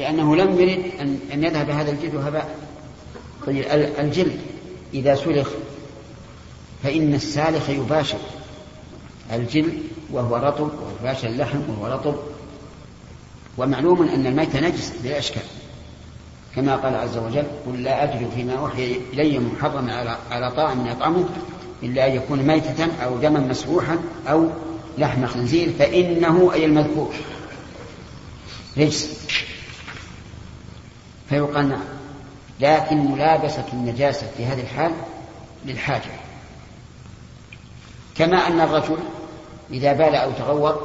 لأنه 0.00 0.36
لم 0.36 0.60
يرد 0.60 0.82
أن, 1.32 1.44
يذهب 1.44 1.70
هذا 1.70 1.90
الجلد 1.90 2.16
هباء 2.16 2.54
طيب 3.46 3.64
الجلد 3.98 4.40
إذا 4.94 5.14
سلخ 5.14 5.48
فإن 6.82 7.14
السالخ 7.14 7.70
يباشر. 7.70 8.18
الجلد 9.32 9.82
وهو 10.12 10.36
رطب 10.36 10.70
ويباشر 11.02 11.28
اللحم 11.28 11.58
وهو 11.68 11.94
رطب. 11.94 12.14
ومعلوم 13.58 14.02
أن 14.02 14.26
الميت 14.26 14.56
نجس 14.56 14.92
بلا 15.04 15.18
إشكال 15.18 15.42
كما 16.56 16.76
قال 16.76 16.94
عز 16.94 17.16
وجل 17.16 17.44
قل 17.66 17.82
لا 17.82 18.04
أجد 18.04 18.30
فيما 18.36 18.54
أوحي 18.54 19.00
إلي 19.12 19.38
محرما 19.38 20.16
على 20.30 20.50
طاعم 20.50 20.86
يطعمه 20.86 21.24
إلا 21.82 22.06
أن 22.06 22.12
يكون 22.12 22.38
ميتة 22.38 22.86
أو 23.04 23.18
دما 23.18 23.40
مسفوحا 23.40 23.98
أو 24.28 24.48
لحم 24.98 25.26
خنزير 25.26 25.72
فإنه 25.78 26.52
أي 26.52 26.64
المذكور 26.64 27.14
رجس 28.78 29.19
فيقال 31.30 31.68
نعم. 31.68 31.84
لكن 32.60 32.96
ملابسة 32.96 33.64
النجاسة 33.72 34.26
في 34.36 34.44
هذه 34.44 34.60
الحال 34.60 34.92
للحاجة. 35.66 36.10
كما 38.16 38.46
أن 38.46 38.60
الرجل 38.60 38.98
إذا 39.70 39.92
بال 39.92 40.14
أو 40.14 40.30
تغوط 40.30 40.80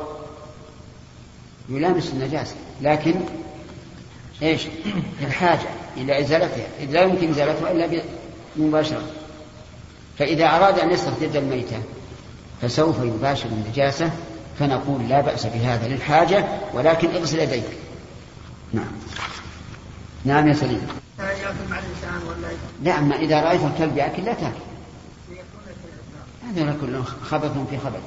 يلامس 1.69 2.09
النجاسة 2.09 2.55
لكن 2.81 3.15
إيش؟ 4.41 4.61
الحاجة 5.21 5.69
إلى 5.97 6.19
إزالتها. 6.19 6.67
إذ 6.79 6.91
لا 6.91 7.01
يمكن 7.01 7.29
إزالتها 7.29 7.71
إلا 7.71 8.01
مباشرة 8.55 9.03
فإذا 10.19 10.45
أراد 10.45 10.79
أن 10.79 10.91
يصرف 10.91 11.21
يد 11.21 11.35
الميتة 11.35 11.77
فسوف 12.61 12.99
يباشر 12.99 13.49
النجاسة 13.49 14.11
فنقول 14.59 15.09
لا 15.09 15.21
بأس 15.21 15.45
بهذا 15.45 15.87
للحاجة 15.87 16.45
ولكن 16.73 17.09
اغسل 17.09 17.39
يديك. 17.39 17.63
نعم. 18.73 18.91
نعم 20.25 20.47
يا 20.47 20.53
سليم. 20.53 20.87
لا 22.83 22.99
أما 22.99 23.15
إذا 23.15 23.41
رأيت 23.41 23.61
الكلب 23.61 23.97
يأكل 23.97 24.25
لا 24.25 24.33
تأكل. 24.33 24.65
هذا 26.55 26.77
كله 26.81 27.03
خبث 27.03 27.51
في 27.69 27.77
خبث. 27.77 28.01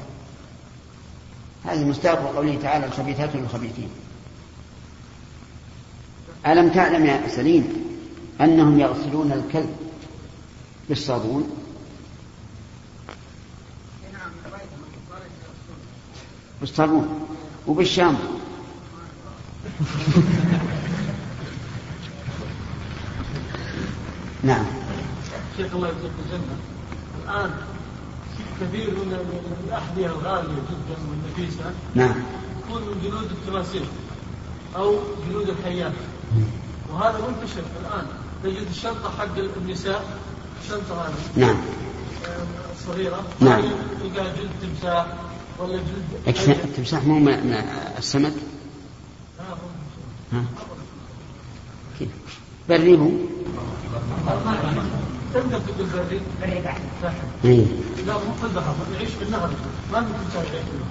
هذا 1.65 1.85
مستغرق 1.85 2.35
قوله 2.37 2.59
تعالى 2.63 2.87
الخبيثات 2.87 3.37
للخبيثين. 3.37 3.91
ألم 6.47 6.69
تعلم 6.69 7.07
يا 7.07 7.29
سليم 7.29 7.85
أنهم 8.41 8.81
يغسلون 8.81 9.33
الكلب 9.33 9.77
بالصابون؟ 10.89 11.51
بالصابون 16.61 17.29
وبالشامبو. 17.67 18.23
نعم. 24.43 24.65
شيخ 25.57 25.75
الله 25.75 25.89
يجزيك 25.89 26.11
الجنة. 26.27 26.57
الآن 27.25 27.51
كثير 28.61 28.91
من 28.91 29.19
الأحذية 29.69 30.07
الغالية 30.07 30.53
جدا 30.53 30.97
والنفيسة. 31.11 31.73
نعم. 31.95 32.15
تكون 32.63 32.83
من 32.83 33.01
جلود 33.05 33.31
التماثيل 33.31 33.85
أو 34.77 34.99
جلود 35.31 35.49
الحيات 35.49 35.93
وهذا 36.93 37.19
منتشر 37.19 37.63
الآن. 37.81 38.07
تجد 38.45 38.67
الشنطة 38.71 39.11
حق 39.19 39.39
النساء 39.57 40.19
الشنطة 40.63 41.03
هذه. 41.03 41.15
نعم. 41.37 41.57
صغيرة. 42.87 43.25
نعم. 43.41 43.65
يلقى 44.05 44.25
جلد 44.25 44.51
تمساح 44.63 45.07
ولا 45.59 45.77
جلد 46.27 46.65
التمساح 46.65 47.05
مو 47.05 47.19
من 47.19 47.55
السمك؟ 47.99 48.33
ها؟ 50.33 50.45
كيف؟ 51.99 52.09
بري 52.69 52.99
هو 52.99 53.11
بري 55.43 56.21
بري 56.43 56.63
بعد 56.65 56.81
إيه. 57.45 57.65
لا 58.07 58.13
مو 58.13 58.33
في 58.41 58.45
البحر 58.45 58.75
يعيش 58.95 59.11
في 59.11 59.25
النهر. 59.25 59.51
ما 59.93 60.01
ممكن 60.01 60.13
تمساح 60.25 60.53
يعيش 60.53 60.67
في 60.67 60.73
النهر 60.73 60.89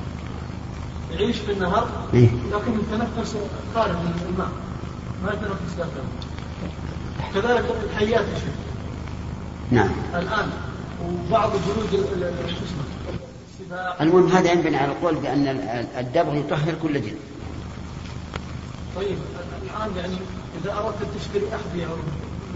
يعيش 1.12 1.38
في 1.38 1.52
النهر. 1.52 1.88
لكن 2.14 2.80
يتنفس 2.80 3.36
خارج 3.76 3.96
الماء. 4.30 4.50
ما 5.24 5.34
يتنفس 5.34 5.74
داخل 5.78 6.04
كذلك 7.34 7.66
الحيات 7.84 8.26
يا 8.26 8.40
شيخ. 8.40 8.54
نعم. 9.72 9.90
الآن 10.16 10.50
وبعض 11.06 11.52
جلود 11.52 12.06
المهم 14.02 14.28
هذا 14.28 14.52
ينبني 14.52 14.78
على 14.78 14.92
القول 14.92 15.16
بأن 15.16 15.48
الدبغ 15.98 16.36
يطهر 16.36 16.74
كل 16.84 16.94
جلد 16.94 17.18
طيب 18.96 19.18
الآن 19.64 19.96
يعني 19.98 20.16
إذا 20.62 20.74
أردت 20.74 21.08
تشتري 21.20 21.46
أحذية 21.56 21.88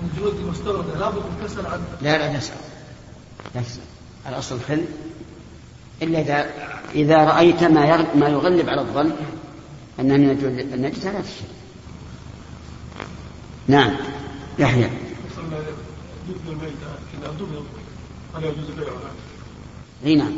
من 0.01 0.09
جلود 0.17 0.35
المستورده 0.35 0.99
لابد 0.99 1.17
أن 1.17 1.47
تسأل 1.47 1.65
عن 1.65 1.81
لا 2.01 2.17
لا 2.17 2.39
تسال 2.39 2.55
لا 3.55 3.61
تسأل. 3.61 3.81
الأصل 4.29 4.59
خل 4.59 4.85
إلا 6.01 6.19
إذا 6.21 6.49
إذا 6.95 7.17
رأيت 7.17 7.63
ما 7.63 8.15
ما 8.15 8.29
يغلب 8.29 8.69
على 8.69 8.81
الظن 8.81 9.11
انه 9.99 10.17
من 10.17 10.59
النجس 10.73 11.05
لا 11.05 11.21
تشتري 11.21 11.47
نعم. 13.67 13.95
يحيى. 14.59 14.89
أي 20.05 20.15
نعم. 20.15 20.35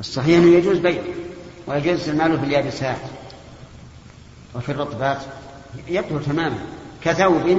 الصحيح 0.00 0.38
أنه 0.38 0.56
يجوز 0.56 0.78
بيع 0.78 1.02
ويجوز 1.66 2.00
استعماله 2.00 2.40
في 2.40 2.44
اليابسات 2.44 3.00
وفي 4.54 4.72
الرطبات. 4.72 5.22
يطهر 5.88 6.20
تماما. 6.20 6.58
كثوب 7.04 7.58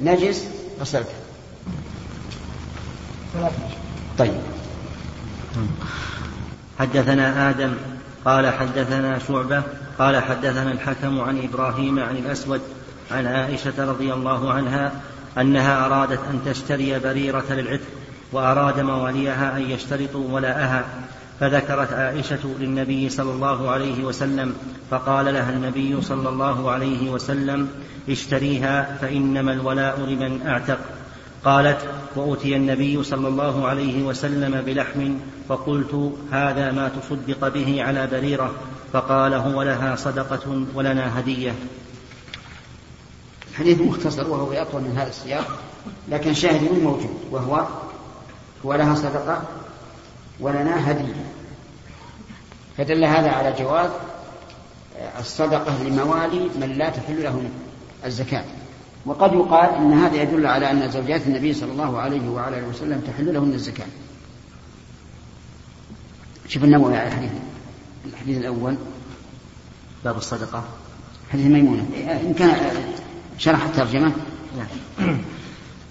نجس؟ 0.00 0.44
غسلته 0.80 1.14
طيب. 4.18 4.34
حدثنا 6.78 7.50
آدم 7.50 7.74
قال 8.24 8.52
حدثنا 8.52 9.18
شعبة 9.28 9.62
قال 9.98 10.22
حدثنا 10.22 10.72
الحكم 10.72 11.20
عن 11.20 11.42
إبراهيم 11.42 11.98
عن 11.98 12.16
الأسود 12.16 12.60
عن 13.10 13.26
عائشة 13.26 13.72
رضي 13.78 14.12
الله 14.12 14.52
عنها 14.52 14.92
أنها 15.38 15.86
أرادت 15.86 16.20
أن 16.30 16.40
تشتري 16.46 16.98
بريرة 16.98 17.44
للعتق 17.50 17.86
وأراد 18.32 18.80
مواليها 18.80 19.56
أن 19.56 19.70
يشترطوا 19.70 20.28
ولاءها. 20.30 20.84
فذكرت 21.40 21.92
عائشة 21.92 22.54
للنبي 22.60 23.08
صلى 23.08 23.32
الله 23.32 23.70
عليه 23.70 24.04
وسلم 24.04 24.54
فقال 24.90 25.34
لها 25.34 25.50
النبي 25.50 26.02
صلى 26.02 26.28
الله 26.28 26.70
عليه 26.70 27.10
وسلم 27.10 27.68
اشتريها 28.08 28.98
فإنما 29.00 29.52
الولاء 29.52 30.00
لمن 30.00 30.46
أعتق. 30.46 30.78
قالت 31.44 31.78
وأتي 32.16 32.56
النبي 32.56 33.02
صلى 33.02 33.28
الله 33.28 33.66
عليه 33.66 34.02
وسلم 34.02 34.60
بلحم 34.60 35.14
فقلت 35.48 36.12
هذا 36.32 36.72
ما 36.72 36.88
تصدق 36.88 37.48
به 37.48 37.82
على 37.82 38.06
بريرة. 38.06 38.54
فقال 38.92 39.34
هو 39.34 39.62
لها 39.62 39.96
صدقة 39.96 40.64
ولنا 40.74 41.20
هدية. 41.20 41.54
حديث 43.58 43.80
مختصر 43.80 44.30
وهو 44.30 44.52
أطول 44.52 44.82
من 44.82 44.96
هذا 44.96 45.08
السياق 45.08 45.58
لكن 46.08 46.34
شاهد 46.34 46.72
موجود 46.82 47.18
وهو 47.30 47.66
ولها 48.64 48.94
صدقة 48.94 49.42
ولنا 50.40 50.90
هدية 50.90 51.14
فدل 52.76 53.04
هذا 53.04 53.30
على 53.30 53.54
جواز 53.58 53.90
الصدقة 55.18 55.82
لموالي 55.82 56.50
من 56.60 56.74
لا 56.78 56.90
تحل 56.90 57.22
لهم 57.22 57.48
الزكاة. 58.04 58.44
وقد 59.06 59.32
يقال 59.32 59.74
أن 59.74 59.92
هذا 59.92 60.22
يدل 60.22 60.46
على 60.46 60.70
أن 60.70 60.90
زوجات 60.90 61.26
النبي 61.26 61.54
صلى 61.54 61.72
الله 61.72 61.98
عليه 61.98 62.28
وعلى 62.28 62.58
آله 62.58 62.68
وسلم 62.68 63.00
تحل 63.00 63.34
لهن 63.34 63.52
الزكاة. 63.52 63.86
شوف 66.48 66.64
النووي 66.64 66.96
على 66.96 67.08
الحديث 67.08 67.30
الحديث 68.06 68.38
الأول. 68.38 68.76
باب 70.04 70.16
الصدقة. 70.16 70.64
حديث 71.32 71.46
ميمونة. 71.46 71.86
إن 71.96 72.34
كان 72.38 72.74
شرح 73.38 73.64
الترجمة. 73.64 74.12
نعم. 74.56 75.18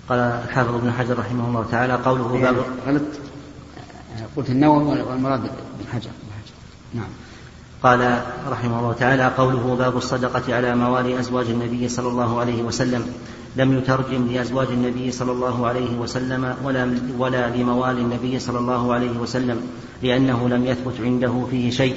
قال 0.10 0.20
الحافظ 0.20 0.76
ابن 0.76 0.92
حجر 0.92 1.20
رحمه 1.20 1.48
الله 1.48 1.66
تعالى 1.72 1.94
قوله 1.94 2.28
باب 2.28 2.56
غلط. 2.88 3.02
قلت 4.36 4.50
النووي 4.50 5.02
والمراد 5.02 5.42
بن 5.42 5.88
حجر. 5.94 6.10
نعم. 6.94 7.10
قال 7.84 8.22
رحمه 8.50 8.80
الله 8.80 8.94
تعالى 8.94 9.32
قوله 9.38 9.76
باب 9.80 9.98
الصدقة 9.98 10.56
على 10.56 10.76
موالي 10.76 11.20
أزواج 11.20 11.46
النبي 11.50 11.90
صلى 11.90 12.08
الله 12.08 12.40
عليه 12.40 12.64
وسلم. 12.64 13.14
لم 13.56 13.78
يترجم 13.78 14.28
لأزواج 14.28 14.68
النبي 14.68 15.12
صلى 15.12 15.32
الله 15.32 15.68
عليه 15.68 15.98
وسلم 15.98 16.56
ولا 16.64 16.98
ولا 17.18 17.50
لموالي 17.50 18.02
النبي 18.02 18.40
صلى 18.40 18.60
الله 18.60 18.94
عليه 18.94 19.18
وسلم 19.18 19.62
لأنه 20.04 20.50
لم 20.50 20.66
يثبت 20.66 20.94
عنده 21.02 21.48
فيه 21.52 21.70
شيء. 21.70 21.96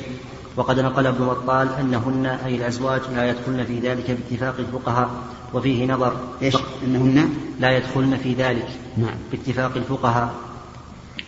وقد 0.57 0.81
نقل 0.81 1.07
ابن 1.07 1.27
بطال 1.27 1.69
أنهن 1.81 2.27
أي 2.27 2.57
الأزواج 2.57 3.01
لا 3.15 3.31
يدخلن 3.31 3.65
في 3.65 3.81
ذلك 3.81 4.11
باتفاق 4.11 4.55
الفقهاء 4.59 5.11
وفيه 5.55 5.87
نظر. 5.87 6.17
إيش؟ 6.43 6.57
أنهن؟ 6.87 7.35
لا 7.61 7.77
يدخلن 7.77 8.17
في 8.17 8.35
ذلك 8.35 8.69
نعم. 8.97 9.15
باتفاق 9.33 9.73
الفقهاء. 9.77 10.35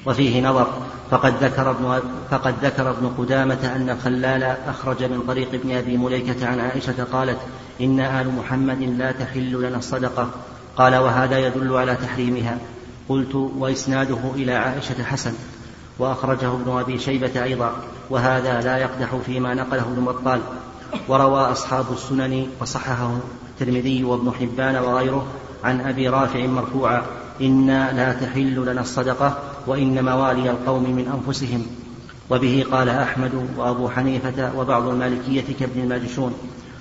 وفيه 0.07 0.43
نظر 0.43 0.67
فقد 1.11 1.45
ذكر 1.45 1.71
ابن 1.71 2.01
فقد 2.31 2.55
ذكر 2.63 2.91
ابن 2.91 3.11
قدامة 3.19 3.73
أن 3.77 3.91
الخلال 3.91 4.57
أخرج 4.69 5.05
من 5.05 5.23
طريق 5.29 5.49
ابن 5.55 5.77
أبي 5.77 5.97
مليكة 5.97 6.47
عن 6.47 6.61
عائشة 6.61 7.05
قالت 7.13 7.39
إن 7.81 8.01
آل 8.01 8.35
محمد 8.35 8.83
لا 8.83 9.13
تحل 9.13 9.53
لنا 9.53 9.79
الصدقة. 9.79 10.31
قال 10.77 10.97
وهذا 10.97 11.39
يدل 11.39 11.77
على 11.77 11.95
تحريمها. 11.95 12.59
قلت 13.09 13.35
وإسناده 13.35 14.19
إلى 14.35 14.53
عائشة 14.53 15.05
حسن. 15.05 15.33
وأخرجه 15.99 16.53
ابن 16.55 16.79
أبي 16.79 16.99
شيبة 16.99 17.43
أيضا. 17.43 17.73
وهذا 18.11 18.61
لا 18.61 18.77
يقدح 18.77 19.17
فيما 19.17 19.55
نقله 19.55 19.83
ابن 19.83 20.05
بطال. 20.05 20.41
وروى 21.09 21.41
أصحاب 21.41 21.85
السنن 21.93 22.47
وصححه 22.61 23.19
الترمذي 23.49 24.05
وابن 24.05 24.33
حبان 24.41 24.77
وغيره 24.77 25.27
عن 25.65 25.81
أبي 25.81 26.09
رافع 26.09 26.47
مرفوعا 26.47 27.03
إنا 27.41 27.93
لا 27.93 28.13
تحل 28.13 28.55
لنا 28.55 28.81
الصدقة. 28.81 29.39
وإن 29.67 30.05
موالي 30.05 30.51
القوم 30.51 30.83
من 30.83 31.21
أنفسهم. 31.27 31.67
وبه 32.31 32.65
قال 32.73 32.89
أحمد 32.89 33.31
وأبو 33.57 33.89
حنيفة 33.89 34.59
وبعض 34.59 34.89
المالكية 34.89 35.45
كابن 35.61 35.81
الماجشون 35.81 36.35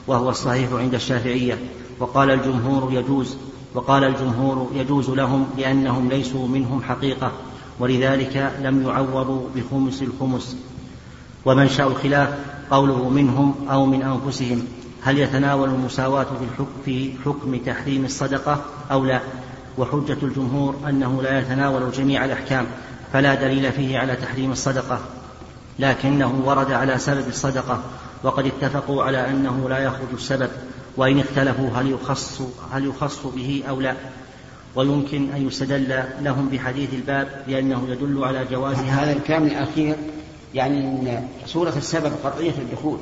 وهو 0.07 0.29
الصحيح 0.29 0.73
عند 0.73 0.93
الشافعية. 0.93 1.57
وقال 1.99 2.31
الجمهور 2.31 2.93
يجوز 2.93 3.37
وقال 3.75 4.03
الجمهور 4.03 4.71
يجوز 4.75 5.09
لهم 5.09 5.47
لأنهم 5.57 6.09
ليسوا 6.09 6.47
منهم 6.47 6.81
حقيقة 6.81 7.31
ولذلك 7.79 8.53
لم 8.61 8.83
يعوضوا 8.83 9.41
بخمس 9.55 10.01
الخمس. 10.01 10.57
ومنشأ 11.45 11.83
الخلاف 11.83 12.29
قوله 12.71 13.09
منهم 13.09 13.55
أو 13.69 13.85
من 13.85 14.01
أنفسهم 14.01 14.63
هل 15.01 15.19
يتناول 15.19 15.69
المساواة 15.69 16.23
في 16.23 16.65
في 16.85 17.11
حكم 17.25 17.57
تحريم 17.57 18.05
الصدقة 18.05 18.61
أو 18.91 19.05
لا؟ 19.05 19.19
وحجة 19.79 20.17
الجمهور 20.23 20.75
أنه 20.89 21.21
لا 21.21 21.39
يتناول 21.39 21.91
جميع 21.91 22.25
الأحكام 22.25 22.65
فلا 23.13 23.35
دليل 23.35 23.71
فيه 23.71 23.99
على 23.99 24.15
تحريم 24.15 24.51
الصدقة. 24.51 24.99
لكنه 25.79 26.41
ورد 26.45 26.71
على 26.71 26.97
سبب 26.97 27.27
الصدقة 27.27 27.81
وقد 28.23 28.45
اتفقوا 28.45 29.03
على 29.03 29.29
أنه 29.29 29.69
لا 29.69 29.77
يخرج 29.77 30.07
السبب 30.13 30.49
وإن 30.97 31.19
اختلفوا 31.19 31.69
هل 31.75 31.91
يخص 31.91 32.41
هل 32.71 32.85
يخص 32.85 33.27
به 33.27 33.63
أو 33.69 33.81
لا. 33.81 33.95
ويمكن 34.75 35.29
أن 35.35 35.47
يستدل 35.47 36.03
لهم 36.21 36.49
بحديث 36.49 36.93
الباب 36.93 37.43
لأنه 37.47 37.87
يدل 37.89 38.23
على 38.23 38.45
جواز 38.45 38.77
هذا 38.77 39.11
الكلام 39.11 39.43
الأخير 39.43 39.95
يعني 40.53 40.79
أن 40.79 41.27
صورة 41.45 41.73
السبب 41.77 42.11
قطعية 42.23 42.51
الدخول 42.57 42.99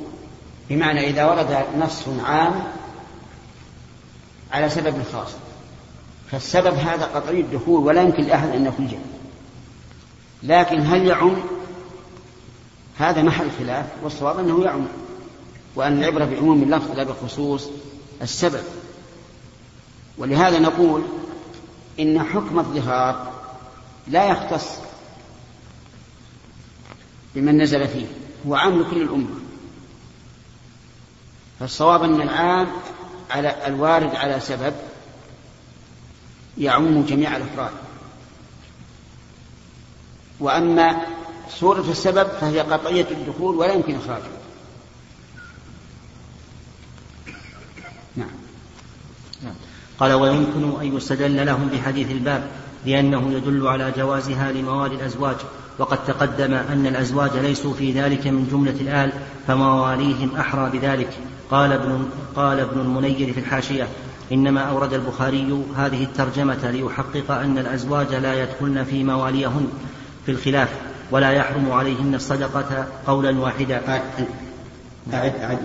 بمعنى 0.70 1.10
إذا 1.10 1.24
ورد 1.24 1.64
نص 1.78 2.04
عام 2.24 2.62
على 4.52 4.68
سبب 4.68 4.94
خاص. 5.12 5.47
فالسبب 6.30 6.74
هذا 6.74 7.04
قطعي 7.04 7.40
الدخول 7.40 7.86
ولا 7.86 8.02
يمكن 8.02 8.22
لأحد 8.22 8.48
أن 8.48 8.66
يخرجه 8.66 8.98
لكن 10.42 10.80
هل 10.80 11.06
يعم؟ 11.06 11.36
هذا 12.98 13.22
محل 13.22 13.50
خلاف 13.58 13.86
والصواب 14.02 14.38
أنه 14.38 14.64
يعم. 14.64 14.86
وأن 15.76 15.98
العبرة 15.98 16.24
بعموم 16.24 16.62
اللفظ 16.62 16.90
لا 16.90 17.04
بخصوص 17.04 17.68
السبب. 18.22 18.62
ولهذا 20.18 20.58
نقول 20.58 21.02
إن 22.00 22.22
حكم 22.22 22.58
الظهار 22.58 23.32
لا 24.08 24.26
يختص 24.26 24.66
بمن 27.34 27.62
نزل 27.62 27.88
فيه 27.88 28.06
هو 28.46 28.54
عام 28.54 28.80
لكل 28.80 29.02
الأمة. 29.02 29.40
فالصواب 31.60 32.02
أن 32.02 32.20
العام 32.20 32.68
على 33.30 33.66
الوارد 33.66 34.14
على 34.14 34.40
سبب 34.40 34.74
يعم 36.58 37.02
جميع 37.02 37.36
الأفراد. 37.36 37.70
وأما 40.40 40.96
صورة 41.50 41.84
السبب 41.90 42.28
فهي 42.40 42.60
قطعية 42.60 43.06
الدخول 43.10 43.56
ولا 43.56 43.72
يمكن 43.72 43.96
إخراجه 43.96 44.22
نعم. 48.16 48.28
نعم 49.44 49.54
قال 49.98 50.12
ويمكن 50.12 50.80
أن 50.80 50.96
يستدل 50.96 51.46
لهم 51.46 51.68
بحديث 51.68 52.10
الباب 52.10 52.48
لأنه 52.86 53.32
يدل 53.32 53.66
على 53.66 53.92
جوازها 53.96 54.52
لموالي 54.52 54.94
الأزواج 54.94 55.36
وقد 55.78 56.04
تقدم 56.04 56.54
أن 56.54 56.86
الأزواج 56.86 57.36
ليسوا 57.36 57.74
في 57.74 57.92
ذلك 57.92 58.26
من 58.26 58.48
جملة 58.52 58.80
الآل 58.80 59.12
فمواليهم 59.46 60.36
أحرى 60.36 60.70
بذلك. 60.70 61.10
قال 61.50 61.72
ابن, 61.72 62.08
قال 62.36 62.60
ابن 62.60 62.80
المنير 62.80 63.32
في 63.32 63.40
الحاشية 63.40 63.88
إنما 64.32 64.60
أورد 64.60 64.92
البخاري 64.92 65.64
هذه 65.76 66.04
الترجمة 66.04 66.70
ليحقق 66.70 67.30
أن 67.30 67.58
الأزواج 67.58 68.14
لا 68.14 68.42
يدخلن 68.42 68.84
في 68.84 69.04
مواليهن 69.04 69.68
في 70.26 70.32
الخلاف 70.32 70.68
ولا 71.10 71.30
يحرم 71.30 71.72
عليهن 71.72 72.14
الصدقة 72.14 72.86
قولا 73.06 73.40
واحدا. 73.40 73.80
أعد 73.88 74.00
أعد 75.12 75.58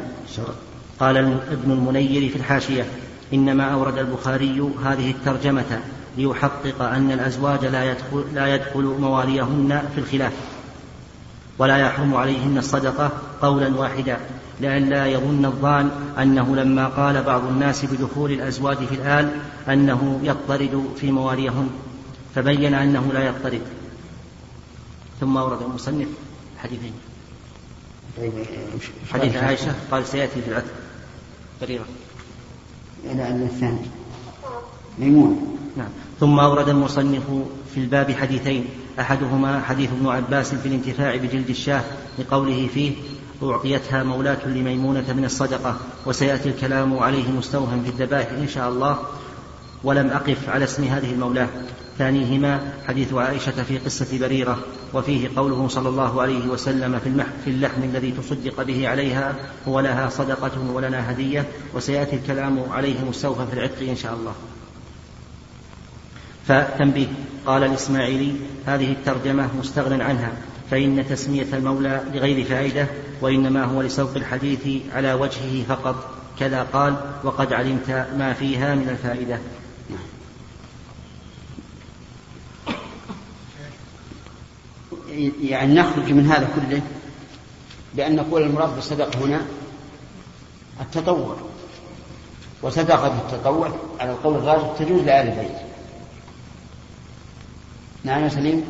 قال 0.99 1.17
ابن 1.51 1.71
المنير 1.71 2.29
في 2.29 2.35
الحاشية 2.35 2.85
إنما 3.33 3.63
أورد 3.63 3.97
البخاري 3.97 4.71
هذه 4.85 5.11
الترجمة 5.11 5.79
ليحقق 6.17 6.81
أن 6.81 7.11
الأزواج 7.11 7.65
لا 7.65 7.91
يدخل, 7.91 8.23
لا 8.33 8.55
يدخل 8.55 8.81
مواليهن 8.99 9.83
في 9.95 10.01
الخلاف. 10.01 10.33
ولا 11.57 11.77
يحرم 11.77 12.15
عليهن 12.15 12.57
الصدقة 12.57 13.11
قولا 13.41 13.77
واحدا 13.77 14.17
لئلا 14.61 15.05
يظن 15.05 15.45
الظان 15.45 15.91
أنه 16.19 16.55
لما 16.55 16.87
قال 16.87 17.23
بعض 17.23 17.45
الناس 17.45 17.85
بدخول 17.85 18.31
الأزواج 18.31 18.77
في 18.77 18.95
الآل 18.95 19.31
أنه 19.69 20.19
يضطرد 20.23 20.83
في 20.95 21.11
مواليهن 21.11 21.69
فبين 22.35 22.73
أنه 22.73 23.13
لا 23.13 23.27
يضطرد 23.27 23.61
ثم 25.19 25.37
أورد 25.37 25.61
المصنف 25.61 26.07
حديثين. 26.57 26.93
طيب، 28.17 28.31
حديث 29.11 29.35
عائشة 29.35 29.73
قال 29.91 30.07
سيأتي 30.07 30.41
في 30.41 30.49
العتق 30.49 30.73
بريرة. 31.61 31.85
إلى 33.05 33.27
أن 33.27 33.43
الثاني. 33.43 33.85
ميمون. 34.99 35.57
نعم. 35.77 35.89
ثم 36.19 36.39
أورد 36.39 36.69
المصنف 36.69 37.23
في 37.73 37.79
الباب 37.79 38.11
حديثين. 38.11 38.65
أحدهما 38.99 39.61
حديث 39.61 39.89
ابن 39.91 40.07
عباس 40.07 40.55
في 40.55 40.65
الانتفاع 40.65 41.15
بجلد 41.15 41.49
الشاه 41.49 41.83
لقوله 42.19 42.67
فيه 42.73 42.91
أعطيتها 43.43 44.03
مولاة 44.03 44.47
لميمونة 44.47 45.13
من 45.13 45.25
الصدقة 45.25 45.77
وسيأتي 46.05 46.49
الكلام 46.49 46.99
عليه 46.99 47.31
مستوهم 47.31 47.83
في 47.83 47.89
الذبائح 47.89 48.29
إن 48.31 48.47
شاء 48.47 48.69
الله 48.69 48.99
ولم 49.83 50.07
أقف 50.07 50.49
على 50.49 50.63
اسم 50.63 50.83
هذه 50.83 51.11
المولاة. 51.11 51.47
ثانيهما 51.97 52.73
حديث 52.87 53.13
عائشة 53.13 53.63
في 53.63 53.77
قصة 53.77 54.19
بريرة 54.19 54.59
وفيه 54.93 55.29
قوله 55.35 55.67
صلى 55.67 55.89
الله 55.89 56.21
عليه 56.21 56.47
وسلم 56.47 56.99
في, 56.99 57.23
في 57.43 57.49
اللحم 57.49 57.83
الذي 57.83 58.11
تصدق 58.11 58.63
به 58.63 58.87
عليها 58.87 59.35
هو 59.67 59.79
لها 59.79 60.09
صدقة 60.09 60.71
ولنا 60.73 61.11
هدية. 61.11 61.45
وسيأتي 61.73 62.15
الكلام 62.15 62.59
عليه 62.71 63.03
مستوفى 63.09 63.45
في 63.51 63.53
العتق 63.53 63.89
إن 63.89 63.95
شاء 63.95 64.13
الله. 64.13 64.33
فتنبيه. 66.47 67.07
قال 67.45 67.63
الإسماعيلي 67.63 68.33
هذه 68.65 68.91
الترجمة 68.91 69.49
مستغن 69.59 70.01
عنها 70.01 70.31
فإن 70.71 71.05
تسمية 71.09 71.47
المولى 71.53 72.03
لغير 72.13 72.45
فائدة 72.45 72.87
وإنما 73.21 73.63
هو 73.63 73.81
لسوق 73.81 74.11
الحديث 74.15 74.81
على 74.93 75.13
وجهه 75.13 75.63
فقط. 75.63 76.09
كذا 76.39 76.63
قال 76.63 76.95
وقد 77.23 77.53
علمت 77.53 77.89
ما 78.17 78.33
فيها 78.33 78.75
من 78.75 78.89
الفائدة. 78.89 79.39
يعني 85.41 85.73
نخرج 85.73 86.11
من 86.11 86.25
هذا 86.25 86.47
كله 86.55 86.81
بأن 87.95 88.15
نقول 88.15 88.41
المراد 88.41 88.75
بالصدقة 88.75 89.25
هنا 89.25 89.41
التطوع. 90.81 91.37
وصدقة 92.61 93.07
التطوع 93.07 93.71
على 93.99 94.11
القول 94.11 94.35
الراجح 94.35 94.77
تجوز 94.79 95.01
لآل 95.01 95.27
البيت 95.27 95.72
نعم 98.03 98.23
يا 98.23 98.29
سليم 98.29 98.63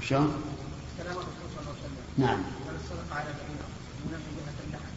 شلون؟ 0.00 0.42
الرسول 1.00 1.24
صلى 1.54 1.60
الله 1.60 1.70
عليه 1.70 1.84
وسلم 1.84 2.04
نعم 2.18 2.42
الصدقة 2.84 3.14
على 3.14 3.30
من 4.04 4.18
جهة 4.36 4.58
اللحم 4.66 4.94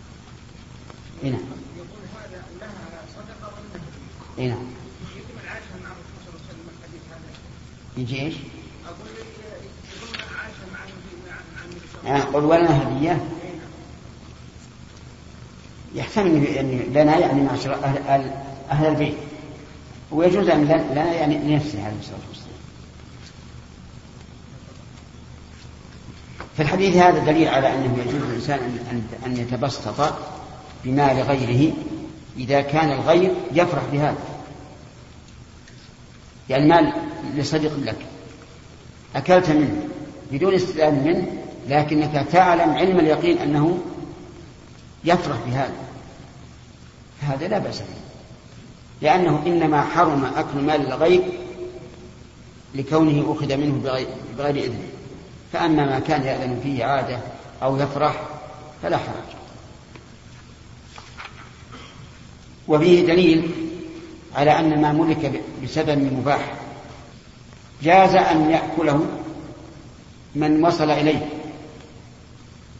اي 1.24 1.30
نعم 1.30 1.42
يقول 1.78 2.04
هذا 2.16 2.44
لها 2.62 3.02
صدقة 3.16 3.48
ولا 3.54 3.82
اي 4.40 4.48
نعم 4.48 4.68
عاشها 5.48 5.78
مع 5.84 5.92
الرسول 5.92 6.20
صلى 6.26 6.30
الله 6.30 6.42
عليه 6.44 6.50
وسلم 6.50 6.68
الحديث 6.78 7.02
هذا 7.12 7.30
يجي 7.98 8.22
إيش؟ 8.22 8.36
أقول 8.86 9.08
يقول 9.08 10.12
من 10.14 10.38
عاشها 10.40 10.68
مع 10.74 10.84
النبي 10.84 11.16
مع 11.28 11.38
قل 12.16 12.46
ولنا 12.46 12.82
هدية. 12.84 13.22
يحتمل 15.96 16.44
يعني 16.44 16.80
لنا 16.90 17.18
يعني 17.18 17.42
معشر 17.42 17.74
أهل, 17.74 18.32
أهل, 18.72 18.86
البيت. 18.86 19.18
ويجوز 20.12 20.50
أن 20.50 20.64
لنا 20.64 21.14
يعني 21.14 21.38
لنفسه 21.38 21.86
عليه 21.86 22.00
الصلاة 22.00 22.20
والسلام. 22.30 22.48
في 26.56 26.64
الحديث 26.64 26.96
هذا 26.96 27.26
دليل 27.26 27.48
على 27.48 27.76
أنه 27.76 27.98
يجوز 28.00 28.16
للإنسان 28.16 28.60
أن 29.26 29.38
يتبسط 29.38 30.14
بمال 30.84 31.22
غيره 31.22 31.74
إذا 32.38 32.62
كان 32.62 32.92
الغير 32.92 33.34
يفرح 33.54 33.84
بهذا. 33.92 34.18
يعني 36.50 36.68
مال 36.68 36.94
لصديق 37.36 37.80
لك. 37.80 38.06
أكلت 39.16 39.50
منه 39.50 39.88
بدون 40.32 40.54
استئذان 40.54 41.04
منه 41.04 41.37
لكنك 41.68 42.28
تعلم 42.32 42.70
علم 42.70 43.00
اليقين 43.00 43.38
أنه 43.38 43.80
يفرح 45.04 45.38
بهذا. 45.48 45.76
هذا 47.22 47.48
لا 47.48 47.60
بأس 47.60 47.80
به. 47.80 47.86
لأنه 49.02 49.44
إنما 49.46 49.82
حرم 49.82 50.26
أكل 50.26 50.58
مال 50.58 50.88
الغير 50.88 51.24
لكونه 52.76 53.34
أخذ 53.34 53.58
منه 53.58 53.82
بغير, 54.38 54.64
إذنه. 54.64 54.88
فأما 55.54 55.86
ما 55.86 56.00
كان 56.00 56.24
يأذن 56.24 56.60
فيه 56.64 56.86
عادة 56.86 57.20
أو 57.64 57.78
يفرح 57.78 58.22
فلا 58.84 58.98
حرج. 58.98 59.38
وفيه 62.68 63.06
دليل 63.06 63.52
على 64.36 64.60
أن 64.60 64.82
ما 64.82 64.92
ملك 64.92 65.42
بسبب 65.64 66.14
مباح 66.14 66.54
جاز 67.84 68.16
أن 68.16 68.52
يأكله 68.52 69.06
من 70.36 70.66
وصل 70.66 70.90
إليه. 70.92 71.37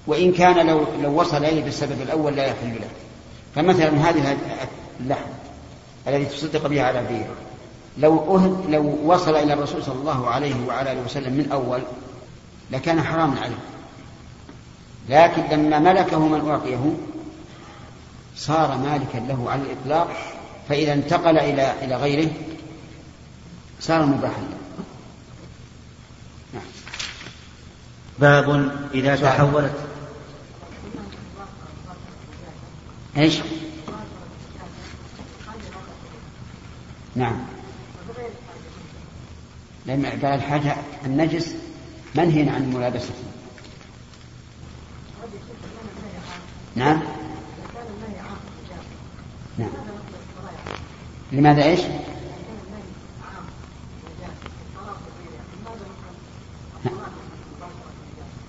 وإن 0.08 0.32
كان 0.32 0.68
لو 0.68 0.86
لو 1.04 1.22
وصل 1.22 1.46
إليه 1.46 1.64
بالسبب 1.64 2.02
الأول 2.02 2.36
لا 2.36 2.46
يحل 2.46 2.76
له. 2.76 2.90
فمثلا 3.56 4.10
هذه 4.10 4.38
اللحم 5.00 5.30
الذي 6.08 6.26
تصدق 6.26 6.68
به 6.68 6.84
على 6.84 7.04
بيع 7.10 7.28
لو 7.98 8.36
أهد 8.38 8.70
لو 8.70 8.98
وصل 9.04 9.36
إلى 9.36 9.54
الرسول 9.54 9.84
صلى 9.84 9.96
الله 9.96 10.30
عليه 10.30 10.56
وعلى 10.68 10.92
آله 10.92 11.02
وسلم 11.02 11.34
من 11.34 11.52
أول 11.52 11.82
لكان 12.72 13.02
حراما 13.02 13.40
عليه. 13.40 13.56
لكن 15.10 15.44
لما 15.52 15.80
ملكه 15.80 16.20
من 16.20 16.50
أعطيه 16.50 16.94
صار 18.36 18.78
مالكا 18.78 19.18
له 19.18 19.52
على 19.52 19.62
الإطلاق 19.62 20.08
فإذا 20.70 20.94
انتقل 20.94 21.38
إلى 21.38 21.74
إلى 21.84 21.96
غيره 21.96 22.30
صار 23.80 24.06
مباحا 24.06 24.42
له. 24.42 24.58
نعم. 26.54 26.64
باب 28.20 28.72
إذا 28.94 29.16
تحولت. 29.16 29.76
إيش؟ 33.18 33.40
نعم 37.16 37.36
لأن 39.86 40.06
قال 40.06 40.26
الحاجة 40.26 40.76
النجس 41.06 41.56
منهي 42.16 42.50
عن 42.50 42.74
ملابسته 42.74 43.14
نعم 46.76 47.02
نعم 49.58 49.70
لماذا 51.32 51.64
إيش؟ 51.64 51.80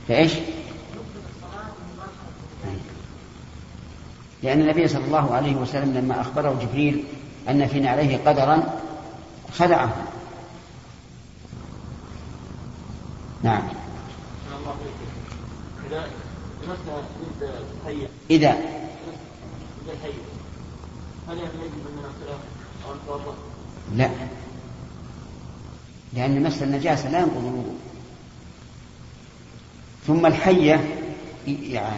فإيش؟ 0.09 0.33
لأن 4.43 4.61
النبي 4.61 4.89
صلى 4.89 5.05
الله 5.05 5.35
عليه 5.35 5.55
وسلم 5.57 5.95
لما 5.95 6.21
أخبره 6.21 6.59
جبريل 6.63 7.05
أن 7.49 7.67
في 7.67 7.89
عليه 7.89 8.17
قدرا 8.17 8.81
خدعه. 9.53 9.97
نعم. 13.43 13.63
إذا. 18.31 18.57
لا. 23.97 24.11
لأن 26.13 26.43
مس 26.43 26.63
النجاسة 26.63 27.11
لا 27.11 27.19
ينقض 27.19 27.45
الوضوء. 27.45 27.79
ثم 30.07 30.27
الحية 30.27 31.05
يعني 31.47 31.97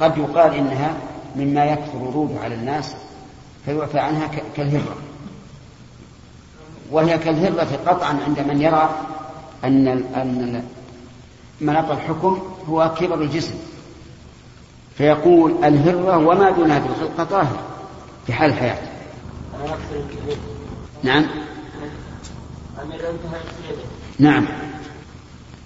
قد 0.00 0.18
يقال 0.18 0.54
إنها 0.54 0.96
مما 1.36 1.64
يكثر 1.64 1.96
وروده 1.96 2.40
على 2.40 2.54
الناس 2.54 2.94
فيعفى 3.64 3.98
عنها 3.98 4.30
كالهرة. 4.56 4.96
وهي 6.90 7.18
كالهرة 7.18 7.78
قطعا 7.86 8.18
عند 8.26 8.40
من 8.40 8.62
يرى 8.62 8.96
أن 9.64 9.88
أن 9.88 10.64
مناط 11.60 11.90
الحكم 11.90 12.38
هو 12.68 12.94
كبر 13.00 13.22
الجسم. 13.22 13.54
فيقول 14.98 15.64
الهرة 15.64 16.16
وما 16.16 16.50
دونها 16.50 16.80
في 16.80 16.86
الخلقة 16.86 17.24
طاهر 17.24 17.58
في 18.26 18.32
حال 18.32 18.50
الحياة. 18.50 18.78
نعم؟ 21.02 21.26
نعم. 24.18 24.46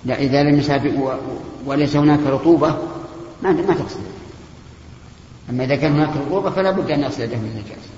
لا 0.05 0.19
إذا 0.19 0.43
لم 0.43 0.59
يسابق 0.59 1.19
وليس 1.67 1.97
هناك 1.97 2.21
رطوبة 2.27 2.77
ما 3.43 3.53
ما 3.53 3.75
تغسل 3.75 4.01
أما 5.50 5.65
إذا 5.65 5.76
كان 5.76 5.93
هناك 5.93 6.17
رطوبة 6.17 6.50
فلا 6.50 6.71
بد 6.71 6.91
أن 6.91 7.00
يغسل 7.00 7.23
يده 7.23 7.37
النجاسة 7.37 7.91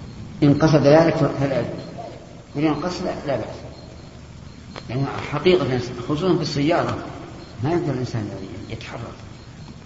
إن 0.43 0.55
قصد 0.55 0.87
ذلك 0.87 1.15
فلا 1.15 1.65
وإن 2.55 2.75
قصد 2.75 3.05
لا, 3.27 3.37
بأس. 3.37 3.47
يعني 4.91 5.07
حقيقة 5.33 5.81
خصوصا 6.09 6.37
في 6.37 6.43
السيارة 6.43 6.99
ما 7.65 7.71
يقدر 7.71 7.93
الإنسان 7.93 8.31
يتحرك 8.71 9.01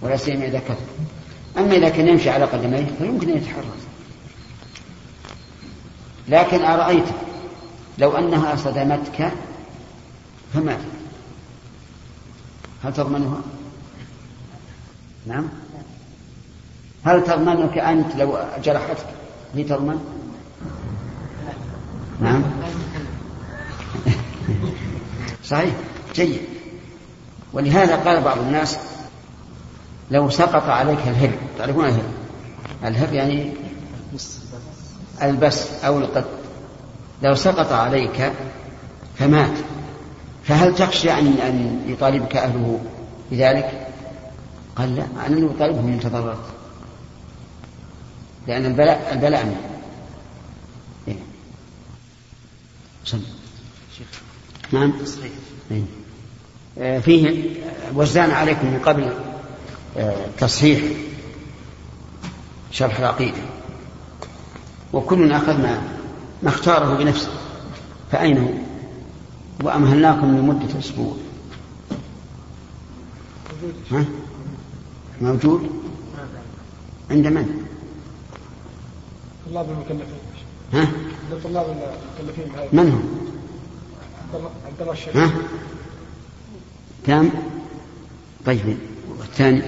ولا 0.00 0.16
سيما 0.16 0.46
إذا 0.46 0.58
كثر. 0.58 0.76
أما 1.58 1.76
إذا 1.76 1.88
كان 1.88 2.08
يمشي 2.08 2.30
على 2.30 2.44
قدميه 2.44 2.86
فيمكن 2.98 3.30
أن 3.30 3.36
يتحرك. 3.36 3.64
لكن 6.28 6.64
أرأيت 6.64 7.04
لو 7.98 8.16
أنها 8.16 8.56
صدمتك 8.56 9.32
فماتت 10.54 10.84
هل 12.84 12.92
تضمنها؟ 12.92 13.40
نعم. 15.26 15.48
هل 17.04 17.24
تضمنك 17.24 17.78
أنت 17.78 18.16
لو 18.16 18.38
جرحتك؟ 18.64 19.06
هي 19.54 19.64
تضمن؟ 19.64 20.00
نعم. 22.20 22.42
صحيح. 25.44 25.74
جيد. 26.14 26.40
ولهذا 27.52 27.96
قال 27.96 28.20
بعض 28.20 28.38
الناس 28.38 28.78
لو 30.10 30.30
سقط 30.30 30.68
عليك 30.68 30.98
الهر 30.98 31.30
تعرفون 31.58 31.84
الهر 31.84 32.02
الهر 32.84 33.12
يعني 33.12 33.50
البس 35.22 35.84
أو 35.84 35.98
القط 35.98 36.24
لو 37.22 37.34
سقط 37.34 37.72
عليك 37.72 38.32
فمات. 39.18 39.58
فهل 40.44 40.74
تخشى 40.74 41.12
أن 41.12 41.26
أن 41.26 41.84
يطالبك 41.86 42.36
أهله 42.36 42.80
بذلك؟ 43.30 43.86
قال 44.76 44.96
لا. 44.96 45.04
أنا 45.26 45.36
اللي 45.36 45.50
أطالبهم 45.50 45.92
إن 45.92 46.00
تضررت 46.00 46.61
لأن 48.46 48.66
البلاء 48.66 49.12
البلاء 49.12 49.46
منه 49.46 49.60
إيه. 51.08 51.16
نعم 54.72 54.92
إيه. 55.70 55.82
آه، 56.78 56.98
فيه 56.98 57.50
وزعنا 57.94 58.34
عليكم 58.34 58.66
من 58.66 58.78
قبل 58.78 59.12
آه، 59.96 60.26
تصحيح 60.38 60.82
شرح 62.70 62.98
العقيدة 62.98 63.42
وكلنا 64.92 65.36
أخذنا 65.36 65.82
ما 66.42 66.48
اختاره 66.48 66.94
بنفسه 66.96 67.30
فأين 68.12 68.38
هو؟ 68.38 68.48
وأمهلناكم 69.62 70.26
لمدة 70.26 70.78
أسبوع 70.78 71.16
ها؟ 73.90 74.04
موجود 75.20 75.70
عند 77.10 77.26
من؟ 77.26 77.66
طلاب 79.52 79.70
المكلفين 79.70 80.18
ها؟ 80.72 80.88
طلاب 81.44 81.66
المكلفين 82.20 82.52
من 82.72 82.92
هم؟ 82.92 83.04
عبد 84.66 84.80
الله 84.80 84.92
الشيخ 84.92 85.16
ها؟ 85.16 85.30
كم؟ 87.06 87.30
طيب 88.46 88.78
والثاني 89.18 89.62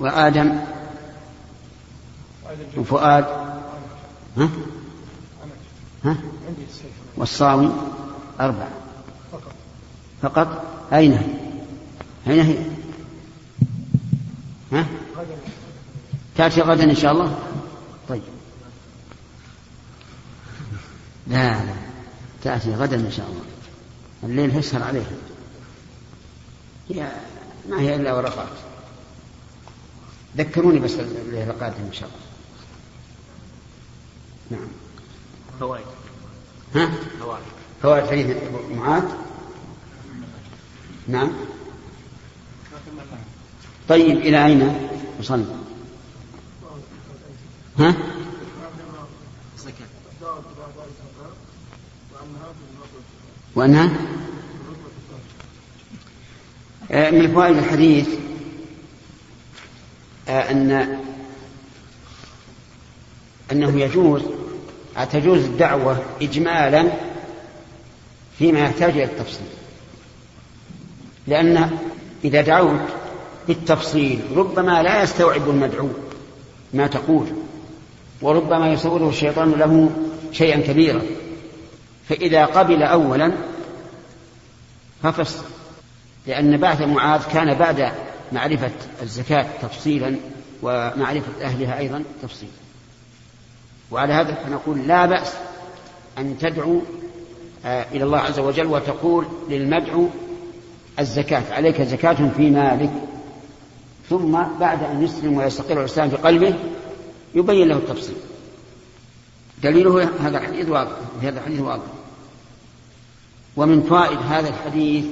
وآدم 0.00 0.58
وفؤاد 2.76 3.24
ها؟ 4.36 4.48
ها؟ 6.04 6.16
والصاوي 7.16 7.70
أربعة 8.40 8.68
فقط 9.32 9.52
فقط 10.22 10.64
أين 10.92 11.12
هي؟ 11.12 11.26
أين 12.26 12.40
هي؟ 12.40 12.58
ها؟ 14.72 14.86
تأتي 16.36 16.60
غدا 16.60 16.84
إن 16.84 16.94
شاء 16.94 17.12
الله؟ 17.12 17.38
لا 21.26 21.64
لا. 21.64 21.74
تأتي 22.42 22.74
غدا 22.74 22.96
إن 22.96 23.12
شاء 23.12 23.26
الله. 23.26 23.44
الليل 24.22 24.56
يسهر 24.56 24.82
عليها. 24.82 25.16
هي 26.88 27.12
ما 27.68 27.80
هي 27.80 27.96
إلا 27.96 28.14
ورقات. 28.14 28.48
ذكروني 30.36 30.78
بس 30.78 30.94
الليلة 30.94 31.50
القادمة 31.50 31.86
إن 31.86 31.92
شاء 31.92 32.08
الله. 32.08 32.24
نعم. 34.50 34.68
فوائد. 35.60 35.84
ها؟ 36.74 36.90
فوائد. 37.20 37.44
فوائد 37.82 38.06
حديث 38.06 38.36
معاذ؟ 38.76 39.04
نعم. 41.08 41.32
طيب 43.88 44.16
إلى 44.16 44.46
أين؟ 44.46 44.88
وصلنا. 45.20 45.56
ها؟ 47.78 47.94
وأنها؟ 53.54 53.90
آه، 56.90 57.10
من 57.10 57.32
فوائد 57.32 57.56
الحديث 57.56 58.08
آه، 60.28 60.50
أن 60.50 60.98
أنه 63.52 63.80
يجوز 63.80 64.22
تجوز 65.12 65.44
الدعوة 65.44 66.02
إجمالا 66.22 66.92
فيما 68.38 68.60
يحتاج 68.60 68.90
إلى 68.90 69.04
التفصيل. 69.04 69.46
لأن 71.26 71.78
إذا 72.24 72.40
دعوت 72.40 72.80
بالتفصيل 73.48 74.20
ربما 74.36 74.82
لا 74.82 75.02
يستوعب 75.02 75.50
المدعو 75.50 75.88
ما 76.74 76.86
تقول 76.86 77.26
وربما 78.22 78.72
يصوره 78.72 79.08
الشيطان 79.08 79.52
له 79.52 79.90
شيئا 80.32 80.60
كبيرا. 80.60 81.02
فإذا 82.08 82.44
قبل 82.44 82.82
أولا 82.82 83.32
ففصل 85.02 85.44
لأن 86.26 86.56
بعث 86.56 86.80
معاذ 86.80 87.22
كان 87.32 87.54
بعد 87.54 87.92
معرفة 88.32 88.70
الزكاة 89.02 89.46
تفصيلا 89.62 90.16
ومعرفة 90.62 91.44
أهلها 91.44 91.78
أيضا 91.78 92.02
تفصيلا. 92.22 92.52
وعلى 93.90 94.12
هذا 94.12 94.34
فنقول 94.34 94.88
لا 94.88 95.06
بأس 95.06 95.34
أن 96.18 96.38
تدعو 96.38 96.80
آه، 97.64 97.86
إلى 97.92 98.04
الله 98.04 98.18
عز 98.18 98.38
وجل 98.38 98.66
وتقول 98.66 99.26
للمدعو 99.48 100.08
الزكاة 100.98 101.42
عليك 101.50 101.82
زكاة 101.82 102.30
في 102.36 102.50
مالك. 102.50 102.90
ثم 104.10 104.42
بعد 104.60 104.82
أن 104.82 105.02
يسلم 105.02 105.36
ويستقر 105.36 105.80
الإسلام 105.80 106.10
في 106.10 106.16
قلبه 106.16 106.54
يبين 107.34 107.68
له 107.68 107.76
التفصيل. 107.76 108.16
دليله 109.64 110.08
هذا 110.20 110.38
الحديث 110.38 110.68
واضح 110.68 110.92
هذا 111.22 111.38
الحديث 111.38 111.60
واضح. 111.60 111.82
ومن 113.56 113.82
فوائد 113.82 114.18
هذا 114.18 114.48
الحديث 114.48 115.04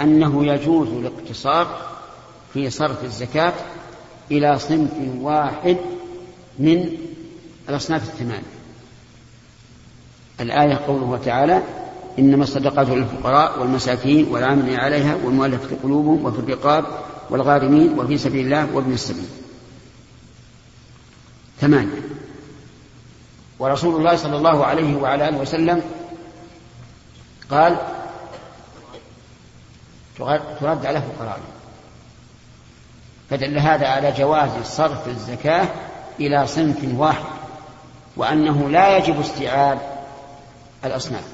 أنه 0.00 0.46
يجوز 0.46 0.88
الاقتصار 0.88 1.90
في 2.52 2.70
صرف 2.70 3.04
الزكاة 3.04 3.52
إلى 4.30 4.58
صنف 4.58 4.90
واحد 5.20 5.76
من 6.58 6.88
الأصناف 7.68 8.02
الثمانية 8.02 8.60
الآية 10.40 10.74
قوله 10.74 11.20
تعالى 11.24 11.62
إنما 12.18 12.42
الصدقات 12.42 12.88
للفقراء 12.88 13.60
والمساكين 13.60 14.28
والعاملين 14.28 14.80
عليها 14.80 15.16
والمؤلفة 15.24 15.76
قلوبهم 15.82 16.24
وفي 16.24 16.38
الرقاب 16.38 16.84
والغارمين 17.30 17.98
وفي 17.98 18.18
سبيل 18.18 18.44
الله 18.44 18.74
وابن 18.74 18.92
السبيل. 18.92 19.28
ثمانية. 21.60 22.09
ورسول 23.60 23.96
الله 23.96 24.16
صلى 24.16 24.36
الله 24.36 24.66
عليه 24.66 24.96
وعلى 24.96 25.28
آله 25.28 25.38
وسلم 25.38 25.82
قال 27.50 27.76
ترد 30.60 30.86
على 30.86 31.02
فقراء 31.02 31.40
فدل 33.30 33.58
هذا 33.58 33.86
على 33.86 34.12
جواز 34.12 34.50
صرف 34.64 35.08
الزكاة 35.08 35.68
إلى 36.20 36.46
صنف 36.46 36.76
واحد 36.96 37.24
وأنه 38.16 38.68
لا 38.68 38.96
يجب 38.96 39.20
استيعاب 39.20 39.78
الأصناف. 40.84 41.24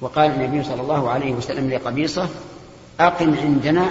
وقال 0.00 0.30
النبي 0.30 0.64
صلى 0.64 0.82
الله 0.82 1.10
عليه 1.10 1.32
وسلم 1.32 1.70
لقبيصة 1.70 2.28
أقم 3.00 3.36
عندنا 3.36 3.86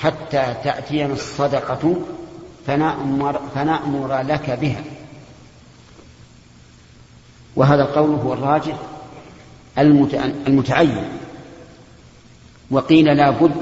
حتى 0.00 0.54
تأتينا 0.64 1.12
الصدقة 1.12 1.94
فنأمر, 2.66 3.40
فنأمر 3.54 4.22
لك 4.22 4.50
بها. 4.50 4.82
وهذا 7.56 7.82
القول 7.82 8.10
هو 8.10 8.32
الراجح 8.32 8.76
المتعين. 10.46 11.08
وقيل 12.70 13.16
لا 13.16 13.30
بد 13.30 13.52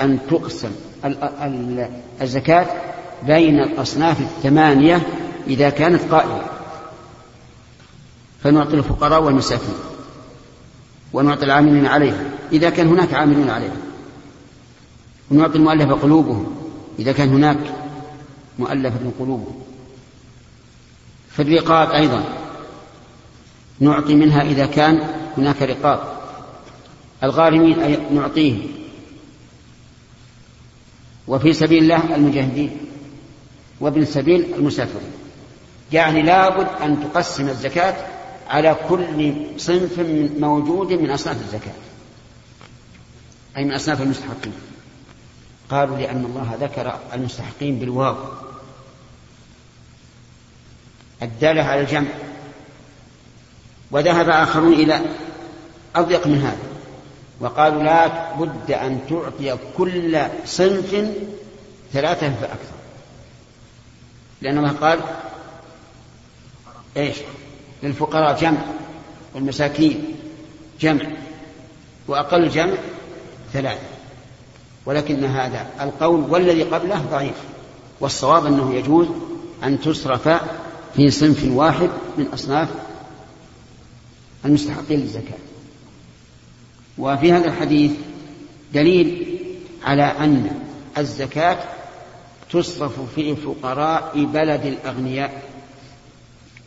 أن 0.00 0.18
تقسم 0.30 0.70
الزكاة 2.22 2.66
بين 3.26 3.60
الأصناف 3.60 4.20
الثمانية 4.20 5.06
إذا 5.46 5.70
كانت 5.70 6.02
قائمة. 6.10 6.42
فنعطي 8.42 8.74
الفقراء 8.74 9.22
والمساكين 9.22 9.74
ونعطي 11.12 11.44
العاملين 11.44 11.86
عليها 11.86 12.24
إذا 12.52 12.70
كان 12.70 12.88
هناك 12.88 13.14
عاملون 13.14 13.50
عليها. 13.50 13.76
ونعطي 15.30 15.56
المؤلفة 15.58 15.92
قلوبهم 15.92 16.56
إذا 16.98 17.12
كان 17.12 17.28
هناك 17.28 17.58
مؤلفة 18.58 19.10
قلوبهم. 19.18 19.54
في 21.30 21.42
الرقاب 21.42 21.90
أيضا 21.90 22.24
نعطي 23.80 24.14
منها 24.14 24.42
إذا 24.42 24.66
كان 24.66 25.10
هناك 25.36 25.62
رقاب. 25.62 26.14
الغارمين 27.22 27.98
نعطيهم. 28.14 28.62
وفي 31.28 31.52
سبيل 31.52 31.82
الله 31.82 32.16
المجاهدين. 32.16 32.76
وابن 33.80 34.02
السبيل 34.02 34.54
المسافرين. 34.54 35.12
يعني 35.92 36.22
لابد 36.22 36.82
أن 36.82 37.02
تقسم 37.02 37.48
الزكاة 37.48 37.94
على 38.48 38.76
كل 38.88 39.34
صنف 39.56 40.00
موجود 40.38 40.92
من 40.92 41.10
أصناف 41.10 41.40
الزكاة. 41.40 41.74
أي 43.56 43.64
من 43.64 43.72
أصناف 43.72 44.02
المستحقين. 44.02 44.52
قالوا 45.70 45.96
لأن 45.96 46.24
الله 46.24 46.56
ذكر 46.60 46.98
المستحقين 47.14 47.78
بالواو. 47.78 48.16
الدالة 51.22 51.62
على 51.62 51.80
الجمع. 51.80 52.08
وذهب 53.94 54.28
آخرون 54.28 54.72
إلى 54.72 55.00
أضيق 55.96 56.26
من 56.26 56.38
هذا. 56.38 56.58
وقالوا 57.40 57.82
لا 57.82 58.34
بد 58.34 58.70
أن 58.70 59.00
تعطي 59.10 59.56
كل 59.76 60.18
صنف 60.46 61.10
ثلاثة 61.92 62.28
فأكثر. 62.28 62.74
لأن 64.42 64.58
الله 64.58 64.72
قال 64.72 65.00
إيش؟ 66.96 67.16
للفقراء 67.82 68.40
جمع 68.40 68.58
والمساكين 69.34 70.14
جمع 70.80 71.04
وأقل 72.08 72.48
جمع 72.48 72.74
ثلاثة. 73.52 73.86
ولكن 74.86 75.24
هذا 75.24 75.66
القول 75.80 76.20
والذي 76.30 76.62
قبله 76.62 76.98
ضعيف 77.10 77.36
والصواب 78.00 78.46
أنه 78.46 78.74
يجوز 78.74 79.06
أن 79.64 79.80
تصرف 79.80 80.28
في 80.96 81.10
صنف 81.10 81.44
واحد 81.44 81.90
من 82.18 82.26
أصناف 82.26 82.68
المستحقين 84.44 85.00
للزكاة. 85.00 85.38
وفي 86.98 87.32
هذا 87.32 87.46
الحديث 87.46 87.92
دليل 88.74 89.38
على 89.84 90.02
أن 90.02 90.60
الزكاة 90.98 91.58
تصرف 92.50 93.00
في 93.14 93.36
فقراء 93.36 94.24
بلد 94.24 94.66
الأغنياء. 94.66 95.42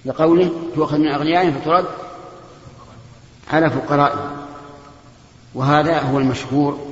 لقوله 0.06 0.52
تؤخذ 0.76 0.98
من 0.98 1.08
أغنيائهم 1.08 1.52
فترد 1.52 1.86
على 3.52 3.70
فقرائهم. 3.70 4.38
وهذا 5.54 6.00
هو 6.00 6.20
المشهور 6.20 6.88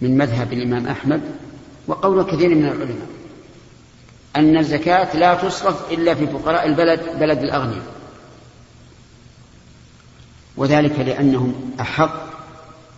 من 0.00 0.18
مذهب 0.18 0.52
الإمام 0.52 0.86
أحمد 0.86 1.20
وقول 1.86 2.22
كثير 2.22 2.54
من 2.54 2.64
العلماء 2.64 3.06
أن 4.36 4.56
الزكاة 4.58 5.16
لا 5.16 5.34
تصرف 5.34 5.92
إلا 5.92 6.14
في 6.14 6.26
فقراء 6.26 6.66
البلد 6.66 7.00
بلد 7.20 7.38
الأغنياء. 7.38 7.97
وذلك 10.58 10.98
لأنهم 10.98 11.54
أحق 11.80 12.28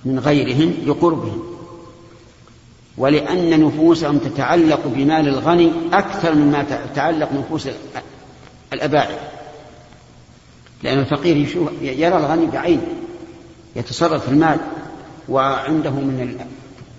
من 0.05 0.19
غيرهم 0.19 0.75
لقربهم 0.87 1.43
ولأن 2.99 3.67
نفوسهم 3.67 4.19
تتعلق 4.19 4.81
بمال 4.87 5.29
الغني 5.29 5.73
أكثر 5.93 6.35
مما 6.35 6.65
تتعلق 6.93 7.33
نفوس 7.33 7.69
الأباعد 8.73 9.19
لأن 10.83 10.99
الفقير 10.99 11.37
يشوف 11.37 11.69
يرى 11.83 12.17
الغني 12.17 12.47
بعينه 12.47 12.87
يتصرف 13.77 14.25
في 14.25 14.29
المال 14.29 14.59
وعنده 15.29 15.91
من 15.91 16.37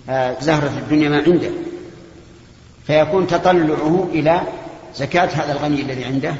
آه، 0.08 0.40
زهرة 0.40 0.78
الدنيا 0.78 1.08
ما 1.08 1.16
عنده. 1.16 1.50
فيكون 2.86 3.26
تطلعه 3.26 4.08
إلى 4.12 4.40
زكاة 4.96 5.26
هذا 5.26 5.52
الغني 5.52 5.82
الذي 5.82 6.04
عنده 6.04 6.34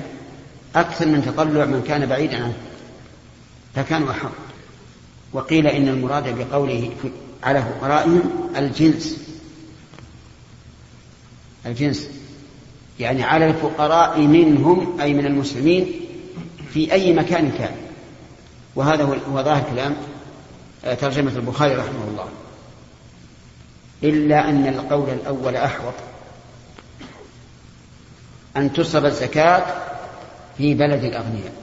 أكثر 0.76 1.06
من 1.06 1.22
تطلع 1.22 1.64
من 1.64 1.82
كان 1.88 2.06
بعيدا 2.06 2.36
عنه. 2.36 2.54
فكانوا 3.74 4.10
أحق. 4.10 4.32
وقيل 5.32 5.66
إن 5.66 5.88
المراد 5.88 6.38
بقوله 6.38 6.90
على 7.42 7.62
فقرائهم 7.62 8.50
الجنس. 8.56 9.18
الجنس. 11.66 12.08
يعني 13.00 13.22
على 13.22 13.50
الفقراء 13.50 14.20
منهم 14.20 15.00
أي 15.00 15.14
من 15.14 15.26
المسلمين 15.26 15.92
في 16.72 16.92
أي 16.92 17.12
مكان 17.12 17.50
كان. 17.58 17.74
وهذا 18.74 19.04
هو 19.04 19.42
ظاهر 19.42 19.64
كلام 19.70 19.96
آه، 20.84 20.94
ترجمة 20.94 21.32
البخاري 21.36 21.74
رحمه 21.74 22.04
الله. 22.10 22.28
إلا 24.02 24.48
أن 24.48 24.66
القول 24.66 25.10
الأول 25.10 25.56
أحوط. 25.56 25.94
أن 28.56 28.72
تصرف 28.72 29.04
الزكاة 29.04 29.64
في 30.58 30.74
بلد 30.74 31.04
الأغنياء. 31.04 31.61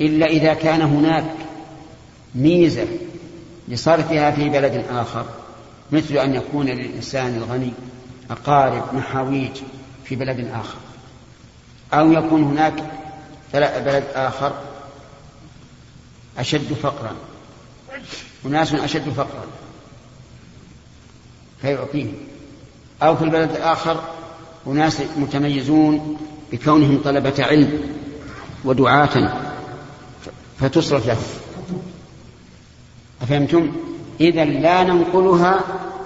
إلا 0.00 0.26
إذا 0.26 0.54
كان 0.54 0.82
هناك 0.82 1.24
ميزة 2.34 2.86
لصرفها 3.68 4.30
في 4.30 4.48
بلد 4.48 4.84
آخر 4.90 5.26
مثل 5.92 6.14
أن 6.16 6.34
يكون 6.34 6.66
للإنسان 6.66 7.34
الغني 7.34 7.72
أقارب 8.30 8.94
محاويج 8.94 9.50
في 10.04 10.16
بلد 10.16 10.50
آخر. 10.54 10.78
أو 11.94 12.12
يكون 12.12 12.42
هناك 12.42 12.74
بلد 13.54 14.04
آخر 14.14 14.52
أشد 16.38 16.72
فقرا. 16.72 17.12
أناس 18.46 18.74
أشد 18.74 19.08
فقرا. 19.08 19.44
فيعطيهم. 21.60 22.14
أو 23.02 23.16
في 23.16 23.24
البلد 23.24 23.50
الآخر 23.50 24.02
أناس 24.66 25.00
متميزون 25.16 26.18
بكونهم 26.52 27.00
طلبة 27.04 27.34
علم 27.44 27.80
ودعاة. 28.64 29.47
فتصرف 30.60 31.06
له 31.06 31.16
أفهمتم؟ 33.22 33.72
إذا 34.20 34.44
لا 34.44 34.82
ننقلها 34.82 35.60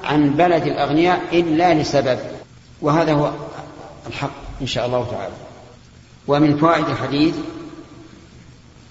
عن 0.05 0.31
بلد 0.31 0.62
الأغنياء 0.62 1.41
إلا 1.41 1.75
لسبب 1.75 2.19
وهذا 2.83 3.12
هو 3.12 3.33
الحق 4.07 4.31
إن 4.61 4.67
شاء 4.67 4.87
الله 4.87 5.07
تعالى 5.11 5.35
ومن 6.29 6.57
فوائد 6.57 6.88
الحديث 6.88 7.35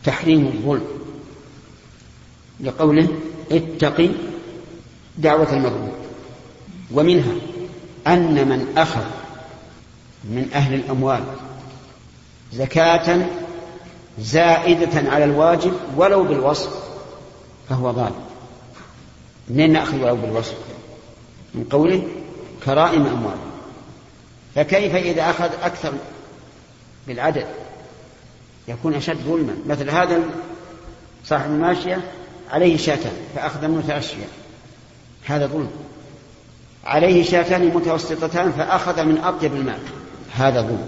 تحريم 0.04 0.48
الظلم 0.48 0.86
لقوله 2.60 3.08
اتقي 3.52 4.10
دعوة 5.18 5.54
المظلوم 5.54 5.94
ومنها 6.92 7.34
أن 8.08 8.48
من 8.48 8.78
أخذ 8.78 9.06
من 10.24 10.50
أهل 10.54 10.74
الأموال 10.74 11.24
زكاة 12.54 13.26
زائدة 14.20 15.12
على 15.12 15.24
الواجب 15.24 15.74
ولو 15.98 16.24
بالوصف 16.24 16.70
فهو 17.70 17.94
ظالم 17.94 18.32
منين 19.50 19.74
نأخذ 19.74 20.04
ولو 20.04 20.16
بالوصف؟ 20.16 20.56
من 21.56 21.64
قوله 21.64 22.04
كرائم 22.66 23.06
أموال. 23.06 23.38
فكيف 24.56 24.96
إذا 24.96 25.30
أخذ 25.30 25.50
أكثر 25.64 25.94
بالعدد؟ 27.08 27.46
يكون 28.68 28.94
أشد 28.94 29.18
ظلما. 29.18 29.54
مثل 29.68 29.90
هذا 29.90 30.20
صاحب 31.26 31.50
الماشية 31.50 32.02
عليه 32.52 32.78
شاتان 32.78 33.14
فأخذ 33.36 33.68
منه 33.68 33.82
ثلاث 33.82 34.16
هذا 35.26 35.48
ظلم. 35.48 35.72
عليه 36.86 37.24
شاتان 37.24 37.66
متوسطتان 37.66 38.52
فأخذ 38.52 39.04
من 39.04 39.18
أطيب 39.18 39.54
المال. 39.54 39.80
هذا 40.36 40.62
ظلم. 40.62 40.88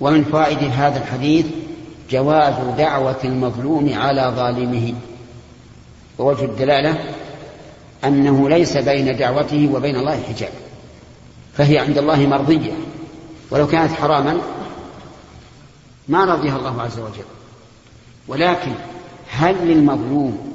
ومن 0.00 0.24
فوائد 0.24 0.58
هذا 0.58 0.98
الحديث 0.98 1.46
جواز 2.10 2.76
دعوة 2.78 3.20
المظلوم 3.24 3.94
على 3.94 4.32
ظالمه. 4.36 4.94
ووجه 6.18 6.44
الدلالة 6.44 7.04
أنه 8.04 8.48
ليس 8.48 8.76
بين 8.76 9.16
دعوته 9.16 9.70
وبين 9.74 9.96
الله 9.96 10.22
حجاب 10.22 10.52
فهي 11.54 11.78
عند 11.78 11.98
الله 11.98 12.26
مرضية. 12.26 12.72
ولو 13.50 13.66
كانت 13.66 13.92
حراما 13.92 14.38
ما 16.08 16.24
رضيها 16.24 16.56
الله 16.56 16.82
عز 16.82 16.98
وجل. 16.98 17.24
ولكن 18.28 18.72
هل 19.30 19.54
للمظلوم 19.54 20.52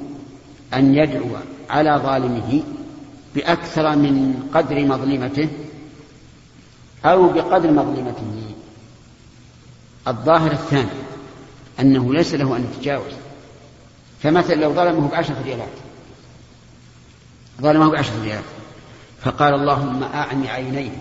أن 0.74 0.94
يدعو 0.94 1.28
على 1.70 2.00
ظالمه 2.04 2.62
بأكثر 3.34 3.96
من 3.96 4.34
قدر 4.54 4.84
مظلمته 4.86 5.48
أو 7.04 7.28
بقدر 7.28 7.70
مظلمته؟ 7.70 8.42
الظاهر 10.08 10.52
الثاني 10.52 10.88
أنه 11.80 12.14
ليس 12.14 12.34
له 12.34 12.56
أن 12.56 12.68
يتجاوز 12.72 13.12
فمثلا 14.22 14.54
لو 14.54 14.74
ظلمه 14.74 15.08
بعشرة 15.08 15.42
ريالات 15.44 15.68
ظلمه 17.60 17.90
بعشرة 17.90 18.22
ريالات 18.22 18.44
فقال 19.22 19.54
اللهم 19.54 20.02
أعن 20.02 20.46
عينيه 20.46 20.96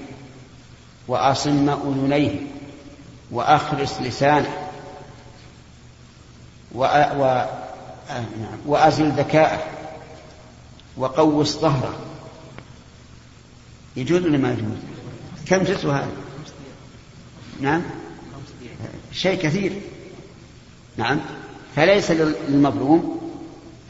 وأصم 1.08 1.70
أذنيه 1.70 2.40
وأخرس 3.32 4.02
لسانه 4.02 4.68
و... 6.76 7.46
وأزل 8.66 9.12
ذكاءه 9.12 9.64
وقوس 10.98 11.58
ظهره 11.58 11.96
يجوز 13.96 14.24
ولا 14.24 14.38
ما 14.38 14.52
يجوز؟ 14.52 14.78
كم 15.46 15.64
تسوى 15.64 15.94
هذا؟ 15.94 16.12
نعم 17.62 17.82
شيء 19.12 19.42
كثير 19.42 19.82
نعم. 20.97 21.19
فليس 21.75 22.12
للمظلوم 22.12 23.21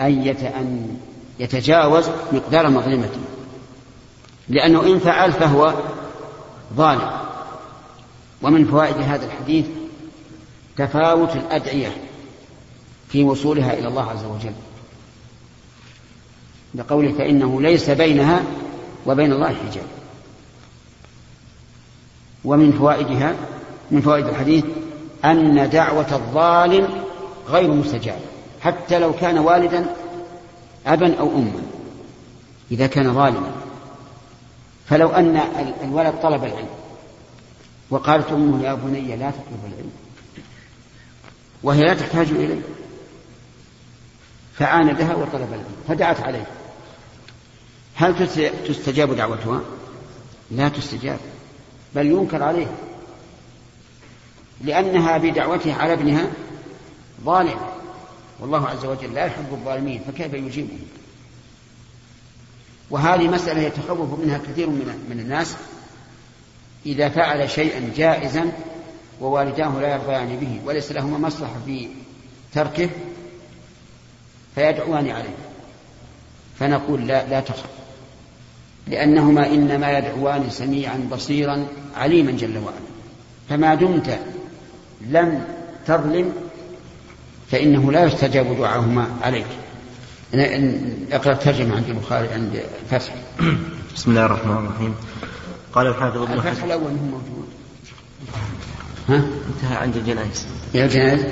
أن 0.01 0.97
يتجاوز 1.39 2.05
مقدار 2.31 2.69
مظلمته 2.69 3.19
لأنه 4.49 4.83
إن 4.83 4.99
فعل 4.99 5.31
فهو 5.31 5.73
ظالم. 6.75 7.11
ومن 8.41 8.65
فوائد 8.65 8.95
هذا 8.97 9.25
الحديث 9.25 9.65
تفاوت 10.77 11.35
الأدعية 11.35 11.95
في 13.09 13.23
وصولها 13.23 13.73
إلى 13.73 13.87
الله 13.87 14.09
عز 14.09 14.25
وجل. 14.25 14.53
لقوله 16.75 17.11
فإنه 17.11 17.61
ليس 17.61 17.89
بينها 17.89 18.43
وبين 19.05 19.31
الله 19.31 19.47
حجاب. 19.47 19.85
ومن 22.45 22.71
فوائدها 22.71 23.35
من 23.91 24.01
فوائد 24.01 24.27
الحديث 24.27 24.65
أن 25.25 25.69
دعوة 25.69 26.13
الظالم 26.13 27.03
غير 27.49 27.71
مستجابة 27.71 28.19
حتى 28.61 28.99
لو 28.99 29.13
كان 29.13 29.37
والدا 29.37 29.85
أبا 30.87 31.19
أو 31.19 31.27
أما 31.29 31.61
إذا 32.71 32.87
كان 32.87 33.13
ظالما. 33.13 33.51
فلو 34.85 35.09
أن 35.09 35.41
الولد 35.83 36.13
طلب 36.23 36.43
العلم 36.43 36.69
وقالت 37.89 38.31
أمه 38.31 38.63
يا 38.63 38.73
بني 38.73 39.15
لا 39.15 39.31
تطلب 39.31 39.59
العلم 39.65 39.91
وهي 41.63 41.81
لا 41.81 41.93
تحتاج 41.93 42.27
إليه 42.31 42.61
فعاندها 44.53 45.15
وطلب 45.15 45.47
العلم 45.49 45.75
فدعت 45.87 46.21
عليه. 46.21 46.45
هل 47.95 48.27
تستجاب 48.67 49.15
دعوتها؟ 49.15 49.61
لا 50.51 50.69
تستجاب 50.69 51.19
بل 51.95 52.05
ينكر 52.05 52.43
عليها. 52.43 52.75
لأنها 54.63 55.17
بدعوتها 55.17 55.75
على 55.75 55.93
ابنها 55.93 56.27
ظالم. 57.23 57.59
والله 58.39 58.67
عز 58.67 58.85
وجل 58.85 59.13
لا 59.13 59.25
يحب 59.25 59.45
الظالمين 59.51 60.01
فكيف 60.07 60.33
يجيبهم؟ 60.33 60.79
وهذه 62.89 63.27
مسألة 63.27 63.61
يتخوف 63.61 64.19
منها 64.19 64.37
كثير 64.37 64.69
من, 64.69 65.05
من 65.09 65.19
الناس 65.19 65.55
إذا 66.85 67.09
فعل 67.09 67.49
شيئا 67.49 67.91
جائزا 67.95 68.51
ووالداه 69.21 69.79
لا 69.81 69.93
يرضيان 69.93 70.37
به 70.39 70.61
وليس 70.65 70.91
لهما 70.91 71.27
مصلحة 71.27 71.55
في 71.65 71.87
تركه 72.53 72.89
فيدعوان 74.55 75.09
عليه. 75.09 75.35
فنقول 76.59 77.07
لا 77.07 77.27
لا 77.27 77.39
تخف. 77.39 77.69
لأنهما 78.87 79.47
إنما 79.47 79.97
يدعوان 79.97 80.49
سميعا 80.49 81.07
بصيرا 81.11 81.67
عليما 81.95 82.31
جل 82.31 82.57
وعلا. 82.57 82.91
فما 83.49 83.75
دمت 83.75 84.19
لم 85.09 85.45
تظلم 85.87 86.33
فإنه 87.51 87.91
لا 87.91 88.05
يستجاب 88.05 88.57
دعاهما 88.57 89.07
عليك. 89.21 89.45
اقرأ 91.11 91.33
الترجمة 91.33 91.75
عند 91.75 91.89
البخاري 91.89 92.27
عند 92.27 92.63
الفتح 92.83 93.15
بسم 93.95 94.11
الله 94.11 94.25
الرحمن 94.25 94.57
الرحيم. 94.57 94.95
قال 95.73 95.87
الحافظ 95.87 96.21
ابن 96.21 96.33
الفتح 96.33 96.63
الأول 96.63 96.83
هو 96.83 97.05
موجود. 97.05 97.47
ها؟ 99.09 99.15
انتهى 99.15 99.77
عند 99.77 99.95
الجنائز. 99.95 100.47
إلى 100.75 100.85
الجنائز 100.85 101.25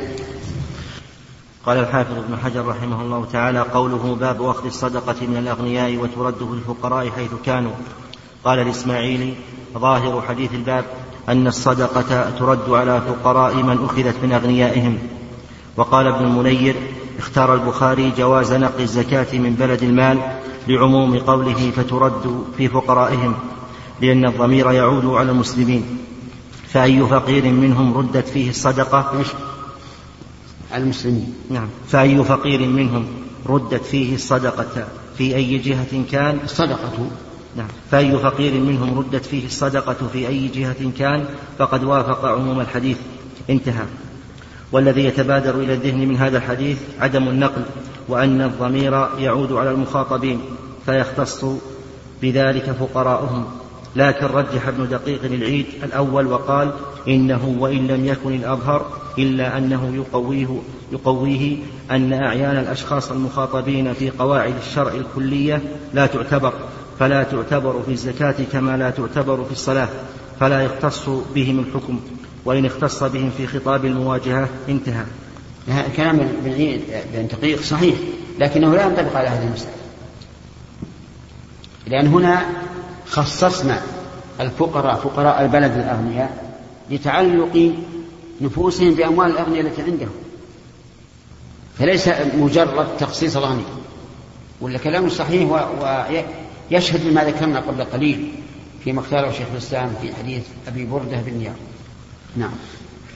قال 1.65 1.77
الحافظ 1.77 2.17
ابن 2.17 2.37
حجر 2.37 2.65
رحمه 2.65 3.01
الله 3.01 3.25
تعالى 3.25 3.59
قوله 3.59 4.15
باب 4.15 4.43
أخذ 4.43 4.65
الصدقة 4.65 5.27
من 5.27 5.37
الأغنياء 5.37 5.95
وترد 5.95 6.37
في 6.37 6.53
الفقراء 6.53 7.09
حيث 7.09 7.31
كانوا 7.45 7.71
قال 8.43 8.59
الإسماعيلي 8.59 9.33
ظاهر 9.77 10.21
حديث 10.21 10.53
الباب 10.53 10.85
أن 11.29 11.47
الصدقة 11.47 12.29
ترد 12.39 12.69
على 12.69 13.01
فقراء 13.01 13.55
من 13.55 13.85
أخذت 13.85 14.15
من 14.23 14.31
أغنيائهم. 14.31 14.97
وقال 15.77 16.07
ابن 16.07 16.25
المنير 16.25 16.75
اختار 17.19 17.53
البخاري 17.53 18.11
جواز 18.17 18.53
نقل 18.53 18.81
الزكاة 18.81 19.37
من 19.39 19.53
بلد 19.53 19.83
المال 19.83 20.19
لعموم 20.67 21.17
قوله 21.17 21.71
فترد 21.75 22.43
في 22.57 22.67
فقرائهم 22.67 23.35
لأن 24.01 24.25
الضمير 24.25 24.71
يعود 24.71 25.05
على 25.05 25.31
المسلمين. 25.31 25.97
فأي 26.67 27.05
فقير 27.05 27.45
منهم 27.45 27.97
ردت 27.97 28.27
فيه 28.27 28.49
الصدقة؟ 28.49 29.23
المسلمين. 30.75 31.33
نعم. 31.49 31.67
فأي 31.87 32.23
فقير 32.23 32.67
منهم 32.67 33.05
ردت 33.49 33.85
فيه 33.85 34.15
الصدقة؟ 34.15 34.87
في 35.17 35.35
أي 35.35 35.57
جهة 35.57 36.03
كان؟ 36.11 36.39
الصدقة. 36.43 37.09
نعم. 37.55 37.67
فأي 37.91 38.17
فقير 38.17 38.53
منهم 38.61 38.99
ردت 38.99 39.25
فيه 39.25 39.45
الصدقة 39.45 40.07
في 40.13 40.27
أي 40.27 40.47
جهة 40.47 40.91
كان 40.99 41.25
فقد 41.57 41.83
وافق 41.83 42.25
عموم 42.25 42.59
الحديث. 42.59 42.97
انتهى. 43.49 43.85
والذي 44.71 45.05
يتبادر 45.05 45.55
إلى 45.55 45.73
الذهن 45.73 46.07
من 46.07 46.15
هذا 46.15 46.37
الحديث 46.37 46.77
عدم 46.99 47.27
النقل 47.27 47.61
وأن 48.07 48.41
الضمير 48.41 49.07
يعود 49.19 49.51
على 49.51 49.71
المخاطبين 49.71 50.41
فيختص 50.85 51.45
بذلك 52.21 52.71
فقراؤهم. 52.71 53.45
لكن 53.95 54.25
رجح 54.25 54.67
ابن 54.67 54.89
دقيق 54.89 55.23
العيد 55.23 55.65
الأول 55.83 56.27
وقال 56.27 56.71
إنه 57.07 57.55
وإن 57.59 57.87
لم 57.87 58.05
يكن 58.05 58.33
الأظهر 58.33 58.85
إلا 59.17 59.57
أنه 59.57 59.95
يقويه, 59.95 60.61
يقويه 60.91 61.57
أن 61.91 62.13
أعيان 62.13 62.57
الأشخاص 62.57 63.11
المخاطبين 63.11 63.93
في 63.93 64.09
قواعد 64.09 64.53
الشرع 64.67 64.91
الكلية 64.93 65.61
لا 65.93 66.05
تعتبر. 66.05 66.53
فلا 66.99 67.23
تعتبر 67.23 67.81
في 67.85 67.91
الزكاة 67.91 68.35
كما 68.51 68.77
لا 68.77 68.89
تعتبر 68.89 69.43
في 69.43 69.51
الصلاة 69.51 69.89
فلا 70.39 70.61
يختص 70.61 71.09
بهم 71.35 71.59
الحكم 71.59 71.99
وإن 72.45 72.65
اختص 72.65 73.03
بهم 73.03 73.31
في 73.37 73.47
خطاب 73.47 73.85
المواجهة 73.85 74.49
انتهى. 74.69 75.03
كلام 75.97 76.17
بن 76.43 77.27
دقيق 77.31 77.61
صحيح 77.61 77.95
لكنه 78.39 78.75
لا 78.75 78.85
ينطبق 78.85 79.17
على 79.17 79.27
هذه 79.27 79.47
المسألة 79.47 79.71
لأن 81.87 82.07
هنا 82.07 82.41
خصصنا 83.07 83.81
الفقراء 84.39 84.95
فقراء 84.95 85.41
البلد 85.41 85.71
الأغنياء 85.71 86.53
لتعلق 86.91 87.73
نفوسهم 88.41 88.93
بأموال 88.93 89.31
الأغنياء 89.31 89.65
التي 89.65 89.81
عندهم. 89.81 90.11
فليس 91.77 92.09
مجرد 92.37 92.87
تخصيص 92.97 93.37
الغني 93.37 93.63
ولا 94.61 94.77
كلام 94.77 95.09
صحيح 95.09 95.67
ويشهد 96.71 97.05
لما 97.05 97.23
ذكرنا 97.23 97.59
قبل 97.59 97.83
قليل 97.83 98.31
فيما 98.83 98.99
اختاره 98.99 99.31
شيخ 99.31 99.47
الإسلام 99.51 99.93
في 100.01 100.15
حديث 100.15 100.43
أبي 100.67 100.85
بردة 100.85 101.17
بن 101.17 101.33
نيار 101.33 101.55
نعم. 102.37 102.51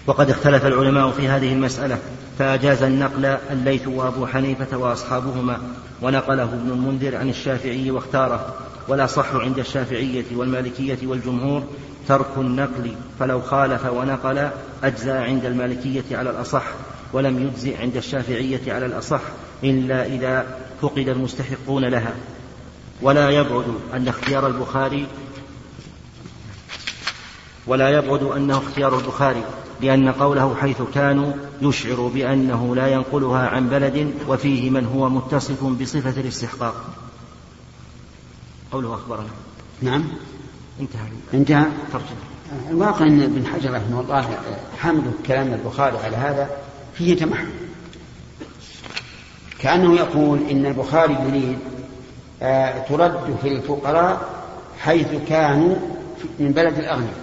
وقد 0.08 0.30
اختلف 0.30 0.66
العلماء 0.66 1.12
في 1.12 1.28
هذه 1.28 1.54
المسألة 1.54 1.98
فأجاز 2.40 2.84
النقل 2.84 3.26
الليث 3.26 3.88
وأبو 3.88 4.28
حنيفة 4.28 4.78
وأصحابهما 4.78 5.62
ونقله 6.02 6.44
ابن 6.44 6.72
المنذر 6.72 7.16
عن 7.16 7.30
الشافعي 7.30 7.92
واختاره. 7.92 8.56
ولا 8.88 9.08
صح 9.08 9.36
عند 9.36 9.60
الشافعية 9.60 10.26
والمالكية 10.36 10.98
والجمهور 11.04 11.64
ترك 12.08 12.38
النقل 12.38 12.96
فلو 13.20 13.42
خالف 13.42 13.86
ونقل 13.86 14.50
أجزى 14.84 15.12
عند 15.12 15.46
المالكية 15.46 16.18
على 16.18 16.30
الأصح 16.30 16.64
ولم 17.14 17.48
يجزئ 17.48 17.82
عند 17.82 17.98
الشافعية 17.98 18.74
على 18.74 18.86
الأصح 18.86 19.22
إلا 19.64 20.06
إذا 20.06 20.46
فقد 20.82 21.08
المستحقون 21.08 21.86
لها. 21.86 22.14
ولا 23.02 23.30
يبعد 23.30 23.66
أن 23.94 24.08
اختيار 24.08 24.48
البخاري 24.48 25.08
ولا 27.68 27.90
يبعد 27.90 28.24
أنه 28.24 28.58
اختيار 28.58 29.00
البخاري 29.00 29.44
لأن 29.82 30.12
قوله 30.12 30.56
حيث 30.56 30.82
كانوا 30.94 31.34
يشعر 31.62 32.12
بأنه 32.14 32.76
لا 32.76 32.88
ينقلها 32.88 33.48
عن 33.48 33.70
بلد 33.70 34.14
وفيه 34.28 34.70
من 34.70 34.86
هو 34.86 35.10
متصف 35.10 35.64
بصفة 35.64 36.22
الاستحقاق. 36.22 36.86
قوله 38.72 38.94
أخبرنا. 38.94 39.30
نعم. 39.82 40.04
انتهى. 40.80 41.08
انتهى. 41.34 41.66
الواقع 42.70 43.06
أن 43.06 43.22
ابن 43.22 43.46
حجر 43.48 43.74
رحمه 43.74 44.00
الله 44.00 44.40
حمل 44.80 45.12
كلام 45.28 45.54
البخاري 45.54 45.98
على 45.98 46.16
هذا 46.16 46.50
فيه 46.94 47.16
تمحل 47.16 47.48
كأنه 49.60 49.96
يقول 49.96 50.40
إن 50.52 50.66
البخاري 50.66 51.14
يريد 51.14 51.58
ترد 52.90 53.38
في 53.42 53.48
الفقراء 53.48 54.30
حيث 54.80 55.08
كانوا 55.30 55.76
من 56.40 56.52
بلد 56.52 56.78
الأغنياء. 56.78 57.14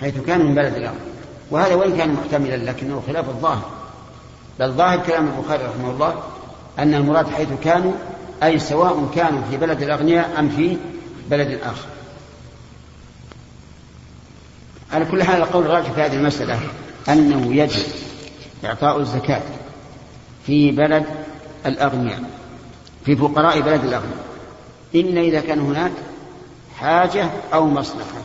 حيث 0.00 0.20
كانوا 0.20 0.46
من 0.46 0.54
بلد 0.54 0.74
الأغنياء. 0.74 1.06
وهذا 1.50 1.74
وإن 1.74 1.96
كان 1.96 2.12
محتملا 2.12 2.56
لكنه 2.56 3.02
خلاف 3.06 3.28
الظاهر. 3.28 3.70
بل 4.58 4.72
ظاهر 4.72 4.98
كلام 4.98 5.28
البخاري 5.28 5.64
رحمه 5.64 5.90
الله 5.90 6.22
أن 6.78 6.94
المراد 6.94 7.28
حيث 7.28 7.48
كانوا 7.64 7.92
أي 8.42 8.58
سواء 8.58 9.08
كانوا 9.14 9.42
في 9.50 9.56
بلد 9.56 9.82
الأغنياء 9.82 10.38
أم 10.38 10.48
في 10.48 10.76
بلد 11.30 11.58
آخر 11.62 11.86
على 14.92 15.04
كل 15.04 15.22
حال 15.22 15.42
القول 15.42 15.66
الراجح 15.66 15.90
في 15.92 16.00
هذه 16.02 16.16
المسألة 16.16 16.58
أنه 17.08 17.54
يجب 17.54 17.82
إعطاء 18.64 19.00
الزكاة 19.00 19.42
في 20.46 20.70
بلد 20.70 21.04
الأغنياء. 21.66 22.22
في 23.04 23.16
فقراء 23.16 23.60
بلد 23.60 23.84
الأغنياء. 23.84 24.24
إلا 24.94 25.20
إذا 25.20 25.40
كان 25.40 25.60
هناك 25.60 25.92
حاجة 26.78 27.30
أو 27.54 27.66
مصلحة 27.66 28.22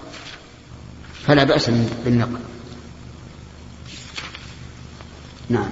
فلا 1.25 1.43
بأس 1.43 1.69
بالنقل. 2.05 2.39
نعم. 5.49 5.69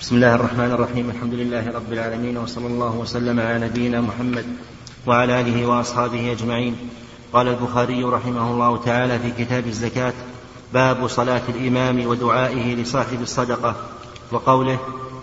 بسم 0.00 0.16
الله 0.16 0.34
الرحمن 0.34 0.70
الرحيم. 0.70 1.10
الحمد 1.10 1.34
لله 1.34 1.72
رب 1.72 1.92
العالمين 1.92 2.36
وصلى 2.36 2.66
الله 2.66 2.94
وسلم 2.96 3.40
على 3.40 3.58
نبينا 3.58 4.00
محمد 4.00 4.46
وعلى 5.06 5.40
آله 5.40 5.66
وأصحابه 5.66 6.32
أجمعين. 6.32 6.76
قال 7.32 7.48
البخاري 7.48 8.04
رحمه 8.04 8.50
الله 8.50 8.76
تعالى 8.76 9.18
في 9.18 9.44
كتاب 9.44 9.66
الزكاة 9.66 10.12
باب 10.74 11.08
صلاة 11.08 11.42
الإمام 11.48 12.06
ودعائه 12.06 12.74
لصاحب 12.74 13.22
الصدقة 13.22 13.76
وقوله 14.32 14.78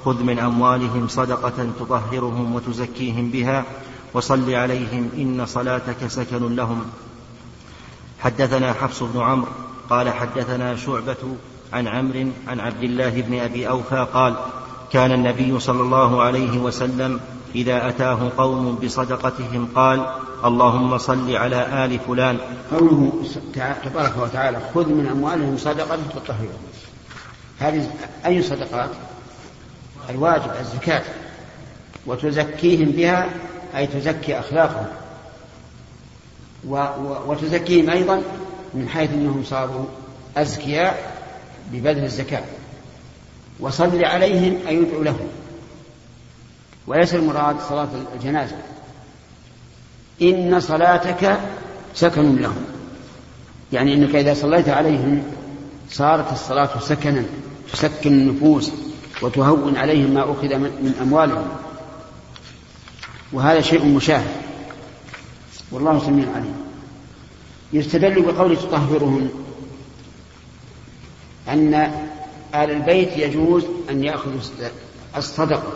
خذ 0.06 0.24
من 0.24 0.40
أموالهم 0.40 1.08
صدقة 1.08 1.68
تطهرهم 1.80 2.56
وتزكيهم 2.56 3.30
بها 3.30 3.64
وصل 4.14 4.54
عليهم 4.54 5.10
إن 5.18 5.46
صلاتك 5.46 6.08
سكن 6.08 6.56
لهم. 6.56 6.86
حدثنا 8.20 8.74
حفص 8.74 9.04
بن 9.04 9.22
عمرو 9.22 9.52
قال 9.90 10.10
حدثنا 10.10 10.76
شعبة 10.76 11.16
عن 11.74 11.88
عمرو 11.88 12.28
عن 12.48 12.60
عبد 12.60 12.84
الله 12.84 13.22
بن 13.22 13.40
أبي 13.40 13.70
أوفى 13.70 14.08
قال 14.14 14.34
كان 14.92 15.12
النبي 15.12 15.60
صلى 15.60 15.82
الله 15.82 16.22
عليه 16.22 16.58
وسلم 16.58 17.20
إذا 17.56 17.88
أتاه 17.88 18.32
قوم 18.38 18.76
بصدقتهم 18.76 19.68
قال 19.76 20.06
اللهم 20.46 20.98
صل 20.98 21.36
على 21.36 21.86
آل 21.86 22.00
فلان. 22.00 22.38
قوله 22.72 23.24
تبارك 23.84 24.14
وتعالى 24.18 24.62
خذ 24.74 24.90
من 24.90 25.08
أموالهم 25.08 25.58
صدقة 25.58 26.00
تطهرهم. 26.16 26.64
هذه 27.60 27.92
أي 28.26 28.42
صدقات 28.42 28.90
الواجب 30.10 30.52
الزكاة. 30.60 31.02
وتزكيهم 32.06 32.92
بها 32.92 33.30
أي 33.76 33.88
تزكي 33.88 34.40
أخلاقهم. 34.40 34.86
و 36.68 36.76
و 36.76 37.32
وتزكيهم 37.32 37.90
أيضا 37.90 38.22
من 38.74 38.90
حيث 38.90 39.14
أنهم 39.14 39.44
صاروا 39.44 39.86
أزكياء 40.38 41.22
ببذل 41.72 42.04
الزكاة. 42.04 42.44
وصل 43.60 44.04
عليهم 44.04 44.58
أي 44.68 44.76
يدعو 44.76 45.04
لهم. 45.04 45.28
وليس 46.88 47.16
المراد 47.16 47.56
صلاة 47.70 47.88
الجنازة. 48.16 48.56
إن 50.22 50.60
صلاتك 50.60 51.40
سكن 51.96 52.36
لهم. 52.36 52.66
يعني 53.74 53.94
أنك 53.94 54.16
إذا 54.16 54.34
صليت 54.34 54.70
عليهم 54.70 55.24
صارت 55.90 56.32
الصلاة 56.32 56.80
سكنا 56.80 57.24
تسكن 57.74 58.14
النفوس. 58.14 58.72
وتهون 59.22 59.78
عليهم 59.78 60.10
ما 60.10 60.24
أخذ 60.24 60.56
من 60.58 60.96
أموالهم. 61.02 61.48
وهذا 63.34 63.62
شيء 63.62 63.86
مشاهد. 63.86 64.36
والله 65.72 66.00
سميع 66.00 66.26
عليم. 66.36 66.56
يستدل 67.74 68.22
بقول 68.22 68.58
تطهرهم 68.58 69.30
أن 71.48 71.74
آل 72.56 72.72
البيت 72.72 73.18
يجوز 73.18 73.66
أن 73.90 74.04
يأخذوا 74.04 74.40
الصدقة. 75.18 75.74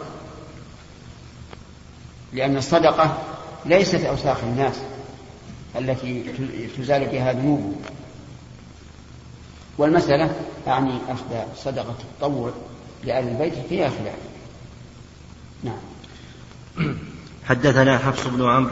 لأن 2.34 2.58
الصدقة 2.58 3.18
ليست 3.66 4.02
أوساخ 4.02 4.38
الناس 4.44 4.76
التي 5.76 6.24
تزال 6.78 7.06
بها 7.06 7.34
ذنوبهم. 7.34 7.76
والمسألة 9.78 10.36
أعني 10.68 10.98
أخذ 11.10 11.54
صدقة 11.56 11.96
التطوع. 12.14 12.52
لآل 13.06 13.28
البيت 13.28 13.54
فيها 13.70 13.90
خلاف 13.90 14.16
نعم. 15.64 15.78
حدثنا 17.50 17.98
حفص 17.98 18.28
بن 18.28 18.46
عمرو 18.46 18.72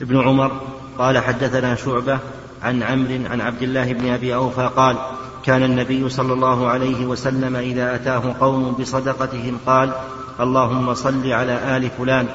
بن 0.00 0.20
عمر 0.20 0.60
قال 0.98 1.18
حدثنا 1.18 1.74
شعبة 1.74 2.18
عن 2.62 2.82
عمرو 2.82 3.26
عن 3.30 3.40
عبد 3.40 3.62
الله 3.62 3.92
بن 3.92 4.12
أبي 4.12 4.34
أوفى 4.34 4.70
قال 4.76 4.96
كان 5.44 5.62
النبي 5.62 6.08
صلى 6.08 6.32
الله 6.32 6.68
عليه 6.68 7.06
وسلم 7.06 7.56
إذا 7.56 7.94
أتاه 7.94 8.34
قوم 8.40 8.72
بصدقتهم 8.72 9.58
قال 9.66 9.92
اللهم 10.40 10.94
صل 10.94 11.32
على 11.32 11.76
آل 11.76 11.90
فلان. 11.90 12.28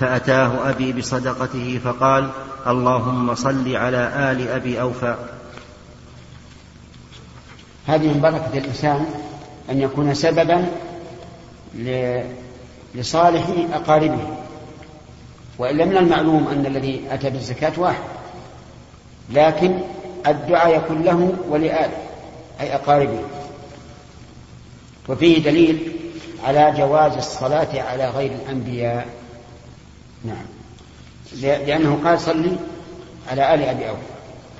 فأتاه 0.00 0.70
أبي 0.70 0.92
بصدقته 0.92 1.80
فقال 1.84 2.30
اللهم 2.66 3.34
صل 3.34 3.76
على 3.76 4.32
آل 4.32 4.48
أبي 4.48 4.80
أوفى. 4.80 5.16
هذه 7.86 8.14
من 8.14 8.20
بركة 8.20 8.58
الإنسان 8.58 9.06
أن 9.70 9.80
يكون 9.80 10.14
سببا 10.14 10.66
لصالح 12.94 13.46
أقاربه. 13.72 14.36
وإلا 15.58 15.84
من 15.84 15.96
المعلوم 15.96 16.48
أن 16.48 16.66
الذي 16.66 17.04
أتى 17.10 17.30
بالزكاة 17.30 17.72
واحد. 17.76 18.02
لكن 19.30 19.78
الدعاء 20.26 20.76
يكون 20.76 21.02
له 21.02 21.32
ولآله 21.48 21.96
أي 22.60 22.74
أقاربه. 22.74 23.20
وفيه 25.08 25.42
دليل 25.42 25.92
على 26.44 26.74
جواز 26.78 27.12
الصلاة 27.16 27.82
على 27.82 28.08
غير 28.08 28.32
الأنبياء. 28.32 29.06
نعم. 30.24 30.46
لأنه 31.40 32.00
قال 32.04 32.20
صلي 32.20 32.56
على 33.30 33.54
آل 33.54 33.62
أبي 33.62 33.88
أوف 33.88 33.98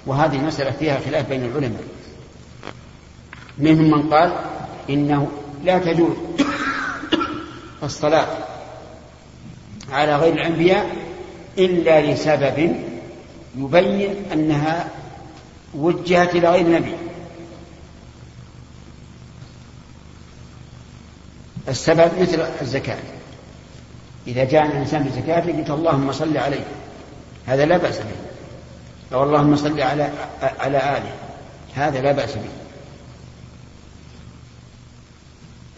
وهذه 0.07 0.37
مسألة 0.37 0.71
فيها 0.71 1.01
خلاف 1.01 1.29
بين 1.29 1.45
العلماء. 1.45 1.83
منهم 3.59 3.91
من 3.91 4.11
قال 4.15 4.33
إنه 4.89 5.29
لا 5.65 5.79
تجوز 5.79 6.17
الصلاة 7.83 8.27
على 9.93 10.17
غير 10.17 10.33
الأنبياء 10.33 10.97
إلا 11.59 12.13
لسبب 12.13 12.77
يبين 13.57 14.15
أنها 14.33 14.89
وجهت 15.75 16.35
إلى 16.35 16.51
غير 16.51 16.61
النبي. 16.61 16.95
السبب 21.69 22.11
مثل 22.21 22.47
الزكاة. 22.63 22.99
إذا 24.27 24.45
جاء 24.45 24.67
الإنسان 24.67 25.03
بزكاة 25.03 25.41
قلت 25.41 25.71
اللهم 25.71 26.13
صل 26.13 26.37
عليه. 26.37 26.65
هذا 27.47 27.67
لا 27.67 27.77
بأس 27.77 27.99
به. 27.99 29.17
أو 29.17 29.23
اللهم 29.23 29.57
صل 29.57 29.81
على 29.81 30.11
على 30.43 30.79
آله. 30.79 31.13
هذا 31.75 32.01
لا 32.01 32.13
بأس 32.13 32.35
به. 32.35 32.68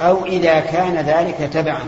أو 0.00 0.26
إذا 0.26 0.60
كان 0.60 0.96
ذلك 0.96 1.50
تبعا. 1.52 1.84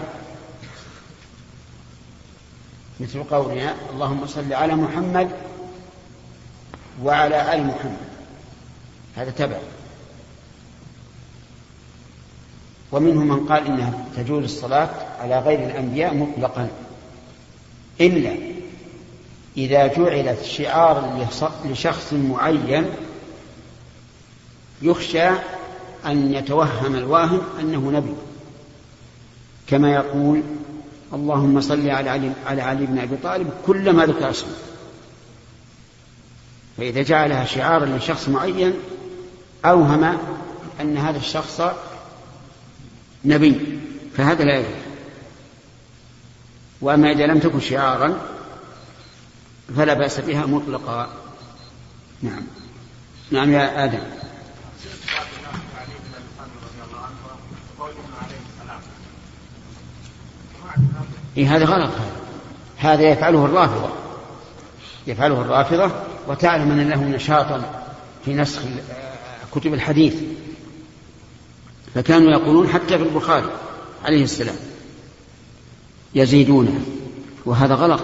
مثل 3.01 3.22
قولنا 3.22 3.75
اللهم 3.92 4.27
صل 4.27 4.53
على 4.53 4.75
محمد 4.75 5.31
وعلى 7.03 7.55
آل 7.55 7.66
محمد. 7.66 7.96
هذا 9.16 9.31
تبع. 9.31 9.59
ومنهم 12.92 13.29
من 13.29 13.46
قال 13.46 13.66
إنها 13.66 14.05
تجوز 14.16 14.44
الصلاة 14.44 14.90
على 15.20 15.38
غير 15.38 15.59
الأنبياء 15.59 16.14
مطلقا. 16.14 16.68
إلا 18.01 18.37
إذا 19.57 19.87
جعلت 19.87 20.42
شعارا 20.42 21.29
لشخص 21.64 22.12
معين 22.12 22.85
يخشى 24.83 25.31
أن 26.07 26.33
يتوهم 26.33 26.95
الواهم 26.95 27.41
أنه 27.61 27.91
نبي. 27.91 28.15
كما 29.67 29.93
يقول 29.93 30.43
اللهم 31.12 31.61
صل 31.61 31.91
على 31.91 32.11
علي, 32.11 32.33
على 32.47 32.62
علي 32.62 32.87
بن 32.87 32.99
أبي 32.99 33.17
طالب 33.17 33.51
كلما 33.67 34.07
ذكر 34.07 34.31
اسمه. 34.31 34.53
فإذا 36.77 37.03
جعلها 37.03 37.45
شعارا 37.45 37.87
لشخص 37.87 38.29
معين 38.29 38.75
أوهم 39.65 40.19
أن 40.81 40.97
هذا 40.97 41.19
الشخص 41.19 41.62
نبي 43.25 43.81
فهذا 44.17 44.45
لا 44.45 44.59
يجوز. 44.59 44.73
وأما 46.81 47.11
إذا 47.11 47.27
لم 47.27 47.38
تكن 47.38 47.61
شعارا 47.61 48.21
فلا 49.77 49.95
بأس 49.95 50.21
بها 50.21 50.47
مطلقا. 50.47 51.09
نعم. 52.23 52.43
نعم 53.31 53.53
يا 53.53 53.85
آدم. 53.85 54.21
إيه 61.37 61.57
هذا 61.57 61.64
غلط. 61.64 61.90
هذا 61.92 62.23
هذا 62.77 63.03
يفعله 63.03 63.45
الرافضة. 63.45 63.88
يفعله 65.07 65.40
الرافضة 65.40 65.90
وتعلم 66.29 66.71
أن 66.71 66.88
له 66.88 67.05
نشاطا 67.05 67.85
في 68.25 68.35
نسخ 68.35 68.62
كتب 69.55 69.75
الحديث. 69.75 70.14
فكانوا 71.95 72.31
يقولون 72.31 72.68
حتى 72.68 72.99
في 72.99 73.05
البخاري 73.05 73.51
عليه 74.05 74.25
السلام. 74.25 74.57
يزيدونه. 76.14 76.81
وهذا 77.45 77.75
غلط. 77.75 78.03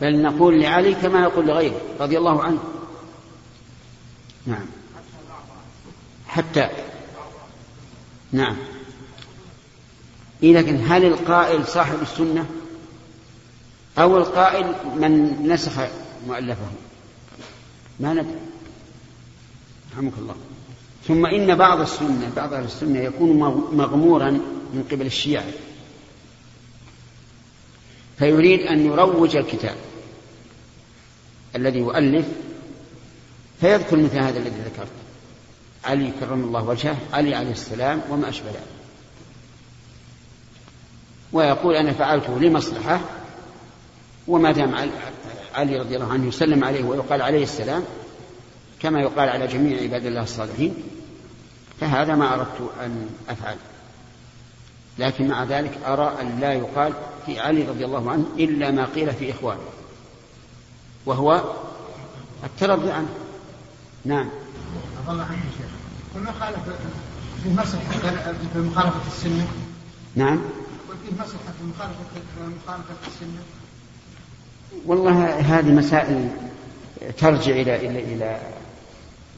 بل 0.00 0.22
نقول 0.22 0.60
لعلي 0.60 0.94
كما 0.94 1.22
يقول 1.22 1.46
لغيره 1.46 1.80
رضي 2.00 2.18
الله 2.18 2.42
عنه. 2.42 2.58
نعم. 4.46 4.66
حتى 6.26 6.68
نعم. 8.32 8.56
إيه 10.42 10.52
لكن 10.52 10.80
هل 10.86 11.04
القائل 11.04 11.66
صاحب 11.66 12.02
السنة؟ 12.02 12.46
أو 13.98 14.18
القائل 14.18 14.74
من 14.96 15.42
نسخ 15.48 15.72
مؤلفه؟ 16.26 16.66
ما 18.00 18.12
ندري. 18.12 18.38
رحمك 19.92 20.12
الله. 20.18 20.34
ثم 21.08 21.26
إن 21.26 21.54
بعض 21.54 21.80
السنة 21.80 22.32
بعض 22.36 22.54
أهل 22.54 22.64
السنة 22.64 23.00
يكون 23.00 23.36
مغمورا 23.72 24.30
من 24.74 24.84
قبل 24.92 25.06
الشيعة. 25.06 25.44
فيريد 28.18 28.60
أن 28.60 28.86
يروج 28.86 29.36
الكتاب 29.36 29.76
الذي 31.56 31.78
يؤلف 31.78 32.26
فيذكر 33.60 33.96
مثل 33.96 34.18
هذا 34.18 34.38
الذي 34.38 34.60
ذكرت. 34.60 34.88
علي 35.84 36.12
كرم 36.20 36.44
الله 36.44 36.68
وجهه 36.68 36.96
علي 37.12 37.34
عليه 37.34 37.50
السلام 37.50 38.02
وما 38.10 38.28
أشبه 38.28 38.48
ذلك. 38.48 38.81
ويقول 41.32 41.74
أنا 41.74 41.92
فعلته 41.92 42.38
لمصلحة 42.38 43.00
وما 44.28 44.52
دام 44.52 44.74
علي 45.54 45.78
رضي 45.78 45.96
الله 45.96 46.12
عنه 46.12 46.26
يسلم 46.26 46.64
عليه 46.64 46.84
ويقال 46.84 47.22
عليه 47.22 47.42
السلام 47.42 47.84
كما 48.80 49.00
يقال 49.00 49.28
على 49.28 49.46
جميع 49.46 49.82
عباد 49.82 50.06
الله 50.06 50.22
الصالحين 50.22 50.74
فهذا 51.80 52.14
ما 52.14 52.34
أردت 52.34 52.70
أن 52.84 53.08
أفعل. 53.28 53.56
لكن 54.98 55.28
مع 55.28 55.44
ذلك 55.44 55.78
أرى 55.86 56.16
أن 56.20 56.40
لا 56.40 56.52
يقال 56.52 56.92
في 57.26 57.40
علي 57.40 57.62
رضي 57.62 57.84
الله 57.84 58.10
عنه 58.10 58.26
إلا 58.38 58.70
ما 58.70 58.84
قيل 58.84 59.12
في 59.12 59.30
إخوانه 59.30 59.60
وهو 61.06 61.42
الترضي 62.44 62.90
عنه. 62.90 63.08
نعم. 64.04 64.28
الله 65.08 65.22
عنك 65.22 65.38
شيخ 65.58 65.70
كنا 66.14 66.32
خالف 66.32 66.58
في 67.42 67.50
مصلحة 67.50 68.32
في 68.52 68.58
مخالفة 68.58 69.06
السنة. 69.06 69.46
نعم. 70.16 70.40
مصلحة 71.14 71.52
في 71.58 71.64
مخالفة 71.64 72.04
مخالفة 72.64 72.94
السنة. 73.06 73.42
والله 74.86 75.40
هذه 75.40 75.72
مسائل 75.72 76.28
ترجع 77.18 77.52
إلى 77.52 77.76
إلى 77.76 78.14
إلى 78.14 78.40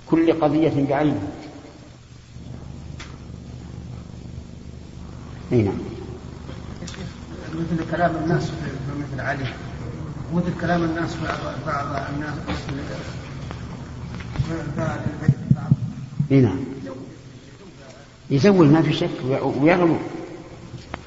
كل 0.07 0.41
قضية 0.41 0.87
بعينها. 0.89 1.29
أي 5.53 5.63
نعم. 5.63 5.79
مثل 7.55 7.91
كلام 7.91 8.17
الناس 8.17 8.51
مثل 9.01 9.21
علي. 9.21 9.47
مثل 10.35 10.61
كلام 10.61 10.85
الناس 10.85 11.17
بعض 11.67 12.09
الناس 12.15 12.35
أي 16.33 16.41
نعم. 16.41 16.59
يزول 18.31 18.69
ما 18.69 18.83
في 18.83 18.93
شك 18.93 19.11
ويغلو. 19.61 19.97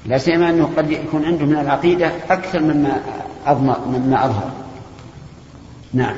لا 0.05 0.17
سيما 0.17 0.49
أنه 0.49 0.73
قد 0.77 0.91
يكون 0.91 1.25
عنده 1.25 1.45
من 1.45 1.60
العقيدة 1.60 2.07
أكثر 2.07 2.60
مما 2.60 3.01
اضمر 3.45 3.79
مما 3.88 4.25
أظهر. 4.25 4.51
نعم. 5.93 6.17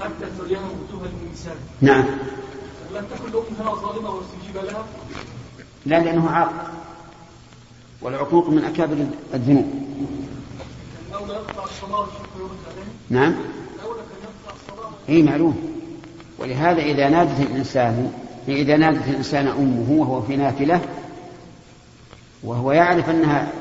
حتى 0.00 0.26
نعم. 1.80 2.04
لم 2.94 3.04
تكن 3.04 3.38
امها 3.60 3.74
ظالمه 3.74 4.10
واستجيب 4.10 4.56
لها 4.56 4.84
لا 5.86 6.00
لأنه 6.00 6.30
عاق. 6.30 6.70
والعقوق 8.02 8.48
من 8.48 8.64
أكابر 8.64 9.06
الذنوب. 9.34 9.72
نعم. 13.10 13.34
إي 15.08 15.22
معلوم. 15.22 15.81
ولهذا 16.42 16.82
إذا 16.82 17.08
نادت 17.08 17.40
الإنسان 17.40 18.12
إذا 18.48 18.76
نادت 18.76 19.08
الإنسان 19.08 19.46
أمه 19.46 19.90
وهو 19.90 20.22
في 20.22 20.36
نافلة 20.36 20.80
وهو 22.42 22.72
يعرف 22.72 23.10
أنها 23.10 23.52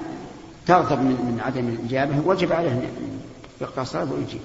تغضب 0.68 1.00
من, 1.00 1.42
عدم 1.46 1.68
الإجابة 1.68 2.16
وجب 2.26 2.52
عليه 2.52 2.72
أن 2.72 3.20
يقطع 3.62 3.82
الصلاة 3.82 4.08
ويجيب. 4.12 4.42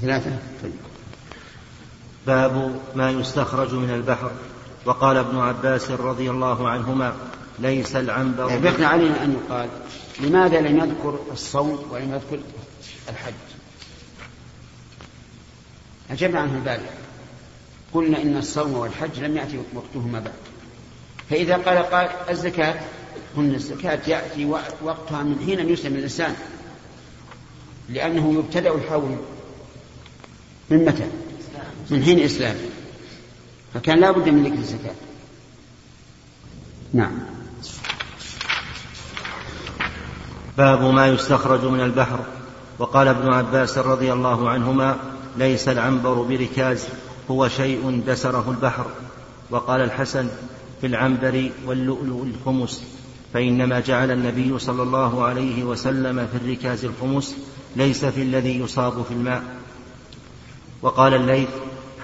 ثلاثة. 0.00 0.30
طيب. 0.62 0.72
باب 2.26 2.74
ما 2.94 3.10
يستخرج 3.10 3.74
من 3.74 3.90
البحر. 3.90 4.30
وقال 4.86 5.16
ابن 5.16 5.38
عباس 5.38 5.90
رضي 5.90 6.30
الله 6.30 6.68
عنهما 6.68 7.12
ليس 7.58 7.96
العنبر 7.96 8.58
بقي 8.58 8.84
علينا 8.84 9.24
أن 9.24 9.36
يقال 9.44 9.68
لماذا 10.20 10.60
لم 10.60 10.78
يذكر 10.78 11.18
الصوم 11.32 11.78
ولم 11.90 12.14
يذكر 12.14 12.44
الحج؟ 13.08 13.47
أجبنا 16.10 16.40
عنه 16.40 16.54
البارحة 16.54 16.92
قلنا 17.94 18.22
إن 18.22 18.36
الصوم 18.36 18.72
والحج 18.72 19.20
لم 19.20 19.36
يأتي 19.36 19.58
وقتهما 19.74 20.20
بعد. 20.20 20.32
فإذا 21.30 21.56
قال 21.56 21.78
قال 21.78 22.08
الزكاة 22.30 22.80
قلنا 23.36 23.56
الزكاة 23.56 23.98
يأتي 24.06 24.44
وقتها 24.82 25.22
من 25.22 25.42
حين 25.46 25.68
يسلم 25.68 25.94
الإنسان. 25.94 26.36
لأنه 27.88 28.34
يبتدأ 28.34 28.74
الحول 28.74 29.16
من 30.70 30.84
متى؟ 30.84 31.06
من 31.90 32.02
حين 32.02 32.20
إسلامه 32.20 32.68
فكان 33.74 34.00
لا 34.00 34.10
بد 34.10 34.28
من 34.28 34.44
ذكر 34.44 34.58
الزكاة. 34.58 34.94
نعم. 36.92 37.18
باب 40.58 40.82
ما 40.82 41.06
يستخرج 41.06 41.64
من 41.64 41.80
البحر. 41.80 42.20
وقال 42.78 43.08
ابن 43.08 43.32
عباس 43.32 43.78
رضي 43.78 44.12
الله 44.12 44.50
عنهما 44.50 45.17
ليس 45.38 45.68
العنبر 45.68 46.22
بركاز 46.22 46.88
هو 47.30 47.48
شيء 47.48 48.02
دسره 48.06 48.44
البحر. 48.50 48.86
وقال 49.50 49.80
الحسن 49.80 50.28
في 50.80 50.86
العنبر 50.86 51.50
واللؤلؤ 51.66 52.22
الخمس 52.22 52.84
فإنما 53.34 53.80
جعل 53.80 54.10
النبي 54.10 54.58
صلى 54.58 54.82
الله 54.82 55.24
عليه 55.24 55.64
وسلم 55.64 56.26
في 56.26 56.44
الركاز 56.44 56.84
الخمس 56.84 57.36
ليس 57.76 58.04
في 58.04 58.22
الذي 58.22 58.60
يصاب 58.60 59.02
في 59.02 59.14
الماء. 59.14 59.42
وقال 60.82 61.14
الليث 61.14 61.48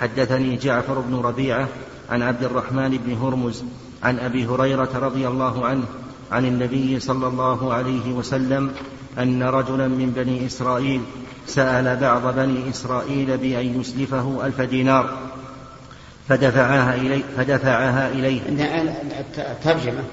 حدثني 0.00 0.56
جعفر 0.56 1.00
بن 1.00 1.14
ربيعة 1.14 1.68
عن 2.10 2.22
عبد 2.22 2.44
الرحمن 2.44 2.98
بن 3.06 3.12
هرمز 3.14 3.64
عن 4.02 4.18
أبي 4.18 4.46
هريرة 4.46 4.90
رضي 4.94 5.28
الله 5.28 5.66
عنه 5.66 5.84
عن 6.32 6.44
النبي 6.44 7.00
صلى 7.00 7.26
الله 7.26 7.72
عليه 7.72 8.12
وسلم 8.12 8.72
أن 9.18 9.42
رجلا 9.42 9.88
من 9.88 10.10
بني 10.16 10.46
إسرائيل 10.46 11.00
سأل 11.46 11.96
بعض 11.96 12.34
بني 12.34 12.70
إسرائيل 12.70 13.36
بأن 13.38 13.80
يسلفه 13.80 14.46
ألف 14.46 14.60
دينار 14.60 15.18
فدفعها 16.28 16.94
إليه 16.94 17.22
فدفعها 17.36 18.08
إليه. 18.08 18.40
الترجمة 19.38 20.04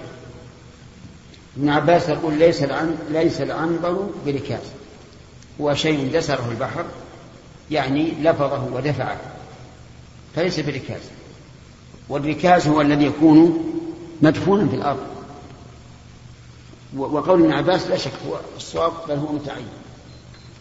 ابن 1.58 1.70
عباس 1.70 2.10
يقول 2.10 2.34
ليس 2.34 2.64
العن 2.64 2.98
ليس 3.10 3.42
العنبر 3.42 4.10
بركاز 4.26 4.64
هو 5.62 5.74
شيء 5.74 6.12
دسره 6.14 6.48
البحر 6.52 6.86
يعني 7.72 8.12
لفظه 8.22 8.64
ودفعه 8.74 9.18
فليس 10.36 10.60
بركاز 10.60 11.02
والركاز 12.10 12.68
هو 12.68 12.82
الذي 12.82 13.06
يكون 13.06 13.64
مدفونا 14.22 14.68
في 14.68 14.76
الأرض. 14.76 15.00
وقول 16.98 17.42
ابن 17.42 17.52
عباس 17.52 17.88
لا 17.88 17.98
شك 17.98 18.12
هو 18.30 18.36
الصواب 18.58 18.92
بل 19.08 19.16
هو 19.16 19.32
متعين. 19.32 19.68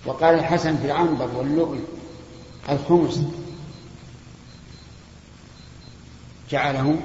وقال 0.06 0.34
الحسن 0.34 0.76
في 0.76 0.84
العنبر 0.84 1.28
واللؤلؤ 1.36 1.84
الخمس 2.68 3.20
جعله 6.50 6.96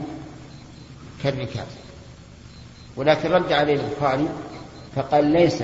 كالركاز 1.24 1.68
ولكن 2.96 3.32
رد 3.32 3.52
عليه 3.52 3.74
البخاري 3.74 4.30
فقال 4.96 5.26
ليس. 5.26 5.64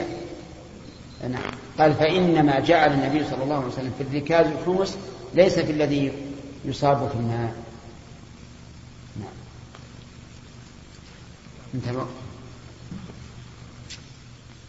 نعم 1.29 1.51
قال 1.79 1.93
فإنما 1.93 2.59
جعل 2.59 2.93
النبي 2.93 3.25
صلى 3.25 3.43
الله 3.43 3.55
عليه 3.55 3.67
وسلم 3.67 3.93
في 3.97 4.03
الركاز 4.03 4.47
الخمس 4.47 4.97
ليس 5.33 5.59
في 5.59 5.71
الذي 5.71 6.11
يصاب 6.65 7.09
في 7.09 7.15
الماء. 7.15 7.53
نعم. 9.19 9.27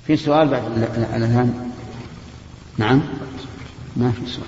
في 0.07 0.17
سؤال 0.17 0.49
بعد. 0.49 0.65
الأذان 0.65 1.72
نعم؟ 2.79 3.03
ما 3.97 4.13
في 4.13 4.27
سؤال. 4.27 4.47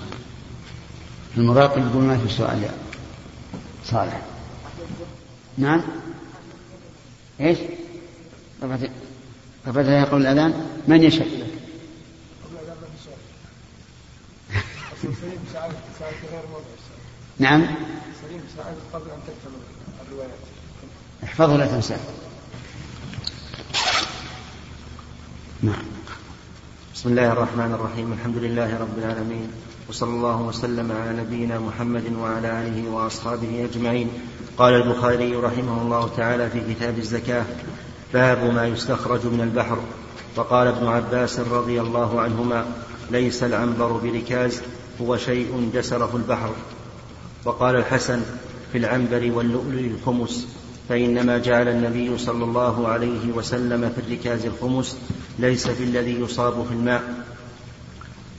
المراقب 1.37 1.87
يقول 1.87 2.03
ما 2.03 2.17
في 2.17 2.33
سؤال 2.33 2.63
يا 2.63 2.71
صالح. 3.85 4.21
نعم؟ 5.57 5.81
إيش؟ 7.39 7.57
فبدأ 9.65 9.99
يقول 9.99 10.21
الأذان. 10.21 10.67
من 10.87 11.03
يشهد؟ 11.03 11.27
نعم؟ 17.39 17.65
قبل 18.93 19.09
أن 19.11 19.19
تكتب 19.27 19.51
الروايات 20.07 20.39
احفظه 21.23 21.57
لا 21.57 21.65
تنساه. 21.65 21.99
نعم. 25.61 25.94
بسم 26.95 27.09
الله 27.09 27.31
الرحمن 27.31 27.71
الرحيم. 27.73 28.13
الحمد 28.13 28.37
لله 28.37 28.79
رب 28.79 28.97
العالمين. 28.97 29.51
وصلى 29.89 30.09
الله 30.09 30.41
وسلم 30.41 30.91
على 30.91 31.21
نبينا 31.21 31.59
محمد 31.59 32.03
وعلى 32.19 32.47
آله 32.47 32.89
وأصحابه 32.89 33.67
أجمعين. 33.71 34.09
قال 34.57 34.73
البخاري 34.73 35.35
رحمه 35.35 35.81
الله 35.81 36.09
تعالى 36.17 36.49
في 36.49 36.73
كتاب 36.73 36.97
الزكاة 36.97 37.45
باب 38.13 38.53
ما 38.53 38.67
يستخرج 38.67 39.25
من 39.25 39.41
البحر. 39.41 39.77
وقال 40.35 40.67
ابن 40.67 40.87
عباس 40.87 41.39
رضي 41.39 41.81
الله 41.81 42.21
عنهما 42.21 42.65
ليس 43.11 43.43
العنبر 43.43 43.91
بركاز 43.91 44.61
هو 45.01 45.17
شيء 45.17 45.69
دسره 45.75 46.15
البحر. 46.15 46.49
وقال 47.45 47.75
الحسن 47.75 48.21
في 48.71 48.77
العنبر 48.77 49.31
واللؤلؤ 49.31 49.79
الخمس. 49.79 50.47
فإنما 50.89 51.37
جعل 51.37 51.67
النبي 51.67 52.17
صلى 52.17 52.43
الله 52.43 52.87
عليه 52.87 53.31
وسلم 53.35 53.89
في 53.95 54.01
الركاز 54.01 54.45
الخمس 54.45 54.97
ليس 55.39 55.67
في 55.67 55.83
الذي 55.83 56.19
يصاب 56.19 56.65
في 56.65 56.73
الماء. 56.73 57.03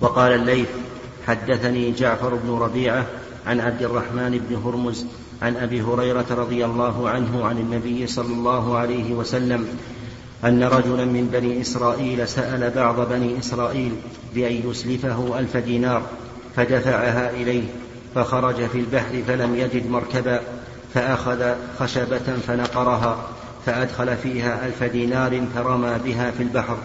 وقال 0.00 0.32
الليث 0.32 0.68
حدثني 1.26 1.92
جعفر 1.92 2.34
بن 2.34 2.50
ربيعة 2.50 3.06
عن 3.46 3.60
عبد 3.60 3.82
الرحمن 3.82 4.40
بن 4.48 4.56
هرمز 4.56 5.06
عن 5.42 5.56
أبي 5.56 5.82
هريرة 5.82 6.26
رضي 6.30 6.64
الله 6.64 7.08
عنه 7.08 7.44
عن 7.44 7.58
النبي 7.58 8.06
صلى 8.06 8.32
الله 8.34 8.76
عليه 8.78 9.14
وسلم 9.14 9.68
أن 10.44 10.64
رجلا 10.64 11.04
من 11.04 11.28
بني 11.32 11.60
إسرائيل 11.60 12.28
سأل 12.28 12.70
بعض 12.70 13.08
بني 13.08 13.38
إسرائيل 13.38 13.92
بأن 14.34 14.70
يسلفه 14.70 15.38
ألف 15.38 15.56
دينار 15.56 16.02
فدفعها 16.56 17.30
إليه 17.30 17.62
فخرج 18.14 18.66
في 18.66 18.78
البحر 18.78 19.22
فلم 19.26 19.54
يجد 19.54 19.90
مركبا. 19.90 20.40
فأخذ 20.96 21.54
خشبة 21.78 22.18
فنقرها 22.46 23.28
فأدخل 23.66 24.16
فيها 24.16 24.66
ألف 24.66 24.82
دينار 24.82 25.46
فرمى 25.54 25.98
بها 26.04 26.30
في 26.30 26.42
البحر 26.42 26.78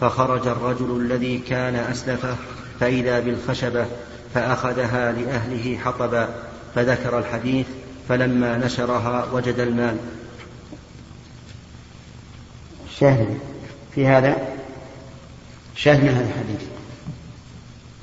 فخرج 0.00 0.46
الرجل 0.46 1.00
الذي 1.00 1.38
كان 1.38 1.74
أسلفه 1.74 2.36
فإذا 2.80 3.20
بالخشبة 3.20 3.86
فأخذها 4.34 5.12
لأهله 5.12 5.78
حطبا 5.78 6.28
فذكر 6.74 7.18
الحديث 7.18 7.66
فلما 8.08 8.56
نشرها 8.56 9.26
وجد 9.32 9.58
المال. 9.58 9.96
شاهد. 12.98 13.38
في 13.94 14.06
هذا 14.06 14.36
شاهد 15.76 16.08
هذا 16.08 16.28
الحديث. 16.28 16.68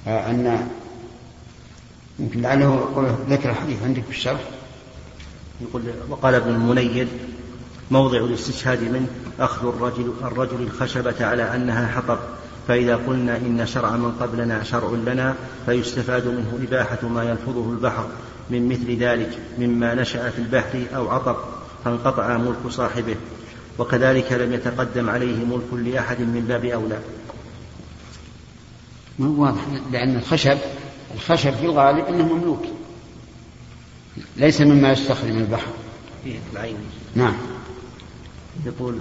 أن 0.08 0.68
يمكن 2.20 2.41
لعله 2.41 3.26
ذكر 3.30 3.49
الحديث 3.49 3.84
عندك 3.84 4.03
في 4.03 4.10
الشرح. 4.10 4.39
يقول 5.62 5.84
وقال 6.10 6.36
ابن 6.36 6.49
المنير 6.49 7.08
موضع 7.91 8.18
الاستشهاد 8.18 8.84
منه 8.84 9.08
أخذ 9.39 9.68
الرجل, 9.68 10.14
الرجل 10.24 10.62
الخشبة 10.62 11.26
على 11.26 11.55
أنها 11.55 11.88
حطب 11.88 12.18
فإذا 12.68 12.95
قلنا 12.95 13.38
إن 13.38 13.66
شرع 13.66 13.91
من 13.91 14.12
قبلنا 14.12 14.64
شرع 14.64 14.89
لنا 14.89 15.36
فيستفاد 15.66 16.28
منه 16.28 16.60
إباحة 16.68 17.08
ما 17.08 17.24
يلفظه 17.24 17.72
البحر 17.72 18.08
من 18.49 18.70
مثل 18.70 18.97
ذلك 18.97 19.39
مما 19.60 19.93
نشأ 19.93 20.30
في 20.30 20.39
البحر 20.39 20.86
أو 20.95 21.10
عطب 21.10 21.36
فانقطع 21.86 22.38
ملك 22.38 22.70
صاحبه 22.70 23.16
وكذلك 23.80 24.32
لم 24.32 24.53
يتقدم 24.53 25.10
عليه 25.10 25.45
ملك 25.45 25.74
لأحد 25.74 26.20
من 26.20 26.45
باب 26.47 26.66
أولى. 26.66 26.99
واضح 29.20 29.62
لأن 29.91 30.16
الخشب 30.16 30.58
الخشب 31.16 31.53
في 31.53 31.66
الغالب 31.66 32.05
أنه 32.05 32.34
مملوك. 32.34 32.66
ليس 34.38 34.61
مما 34.61 34.91
يستخرج 34.91 35.30
من 35.30 35.41
البحر. 35.41 35.68
فيه 36.24 36.39
العين. 36.53 36.78
نعم. 37.15 37.34
يقول 38.65 38.97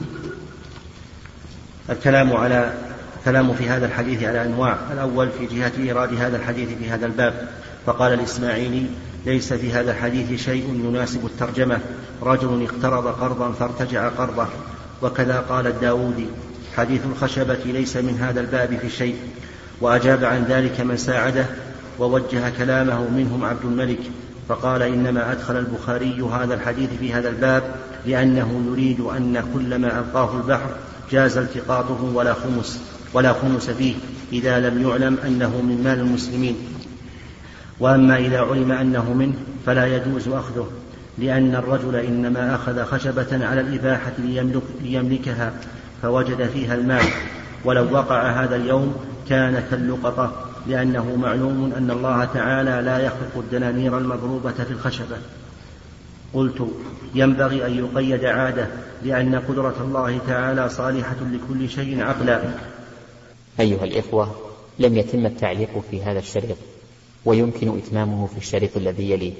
الكلام 1.90 2.32
على 2.32 2.74
الكلام 3.18 3.54
في 3.54 3.68
هذا 3.68 3.86
الحديث 3.86 4.22
على 4.22 4.42
أنواع. 4.42 4.78
الأول 4.92 5.28
في 5.38 5.46
جهة 5.46 5.72
إيراد 5.78 6.14
هذا 6.14 6.36
الحديث 6.36 6.68
في 6.78 6.90
هذا 6.90 7.06
الباب. 7.06 7.48
فقال 7.86 8.12
الإسماعيلي 8.12 8.86
ليس 9.26 9.52
في 9.52 9.72
هذا 9.72 9.90
الحديث 9.90 10.42
شيء 10.42 10.82
يناسب 10.84 11.26
الترجمة. 11.26 11.80
رجل 12.22 12.62
اقترض 12.64 13.06
قرضا 13.06 13.52
فارتجع 13.52 14.08
قرضه. 14.08 14.46
وكذا 15.02 15.40
قال 15.40 15.66
الداودي 15.66 16.26
حديث 16.76 17.00
الخشبة 17.06 17.58
ليس 17.64 17.96
من 17.96 18.18
هذا 18.20 18.40
الباب 18.40 18.78
في 18.82 18.90
شيء. 18.90 19.16
وأجاب 19.80 20.24
عن 20.24 20.44
ذلك 20.48 20.80
من 20.80 20.96
ساعده 20.96 21.46
ووجه 21.98 22.50
كلامه 22.58 23.08
منهم 23.10 23.44
عبد 23.44 23.64
الملك. 23.64 24.00
فقال 24.48 24.82
إنما 24.82 25.32
أدخل 25.32 25.56
البخاري 25.56 26.22
هذا 26.22 26.54
الحديث 26.54 26.90
في 27.00 27.12
هذا 27.12 27.28
الباب 27.28 27.62
لأنه 28.06 28.62
يريد 28.70 29.00
أن 29.00 29.44
كل 29.54 29.78
ما 29.78 29.98
ألقاه 29.98 30.36
البحر 30.36 30.70
جاز 31.10 31.38
التقاطه 31.38 32.02
ولا 32.14 32.34
خمس 32.34 32.80
ولا 33.14 33.32
خمس 33.32 33.70
فيه 33.70 33.94
إذا 34.32 34.60
لم 34.60 34.88
يعلم 34.88 35.18
أنه 35.26 35.60
من 35.60 35.80
مال 35.84 36.00
المسلمين. 36.00 36.56
وأما 37.80 38.16
إذا 38.16 38.40
علم 38.40 38.72
أنه 38.72 39.12
منه 39.12 39.34
فلا 39.66 39.96
يجوز 39.96 40.28
أخذه 40.28 40.70
لأن 41.18 41.54
الرجل 41.54 41.96
إنما 41.96 42.54
أخذ 42.54 42.84
خشبة 42.84 43.46
على 43.46 43.60
الإباحة 43.60 44.12
ليملك 44.18 44.62
ليملكها 44.82 45.52
فوجد 46.02 46.48
فيها 46.48 46.74
المال. 46.74 47.04
ولو 47.64 47.92
وقع 47.92 48.30
هذا 48.44 48.56
اليوم 48.56 48.94
كان 49.28 49.62
كاللقطة. 49.70 50.32
لأنه 50.68 51.16
معلوم 51.16 51.72
أن 51.76 51.90
الله 51.90 52.24
تعالى 52.24 52.82
لا 52.82 52.98
يخلق 52.98 53.36
الدنانير 53.36 53.98
المضروبة 53.98 54.52
في 54.52 54.70
الخشبة. 54.70 55.16
قلت 56.34 56.68
ينبغي 57.14 57.66
أن 57.66 57.78
يقيد 57.78 58.24
عادة 58.24 58.66
لأن 59.04 59.34
قدرة 59.34 59.74
الله 59.80 60.18
تعالى 60.26 60.68
صالحة 60.68 61.16
لكل 61.32 61.68
شيء 61.68 62.02
عقلا. 62.02 62.42
أيها 63.60 63.84
الإخوة 63.84 64.34
لم 64.78 64.96
يتم 64.96 65.26
التعليق 65.26 65.84
في 65.90 66.02
هذا 66.02 66.18
الشريط 66.18 66.56
ويمكن 67.24 67.78
إتمامه 67.78 68.26
في 68.26 68.38
الشريط 68.38 68.76
الذي 68.76 69.10
يليه. 69.10 69.32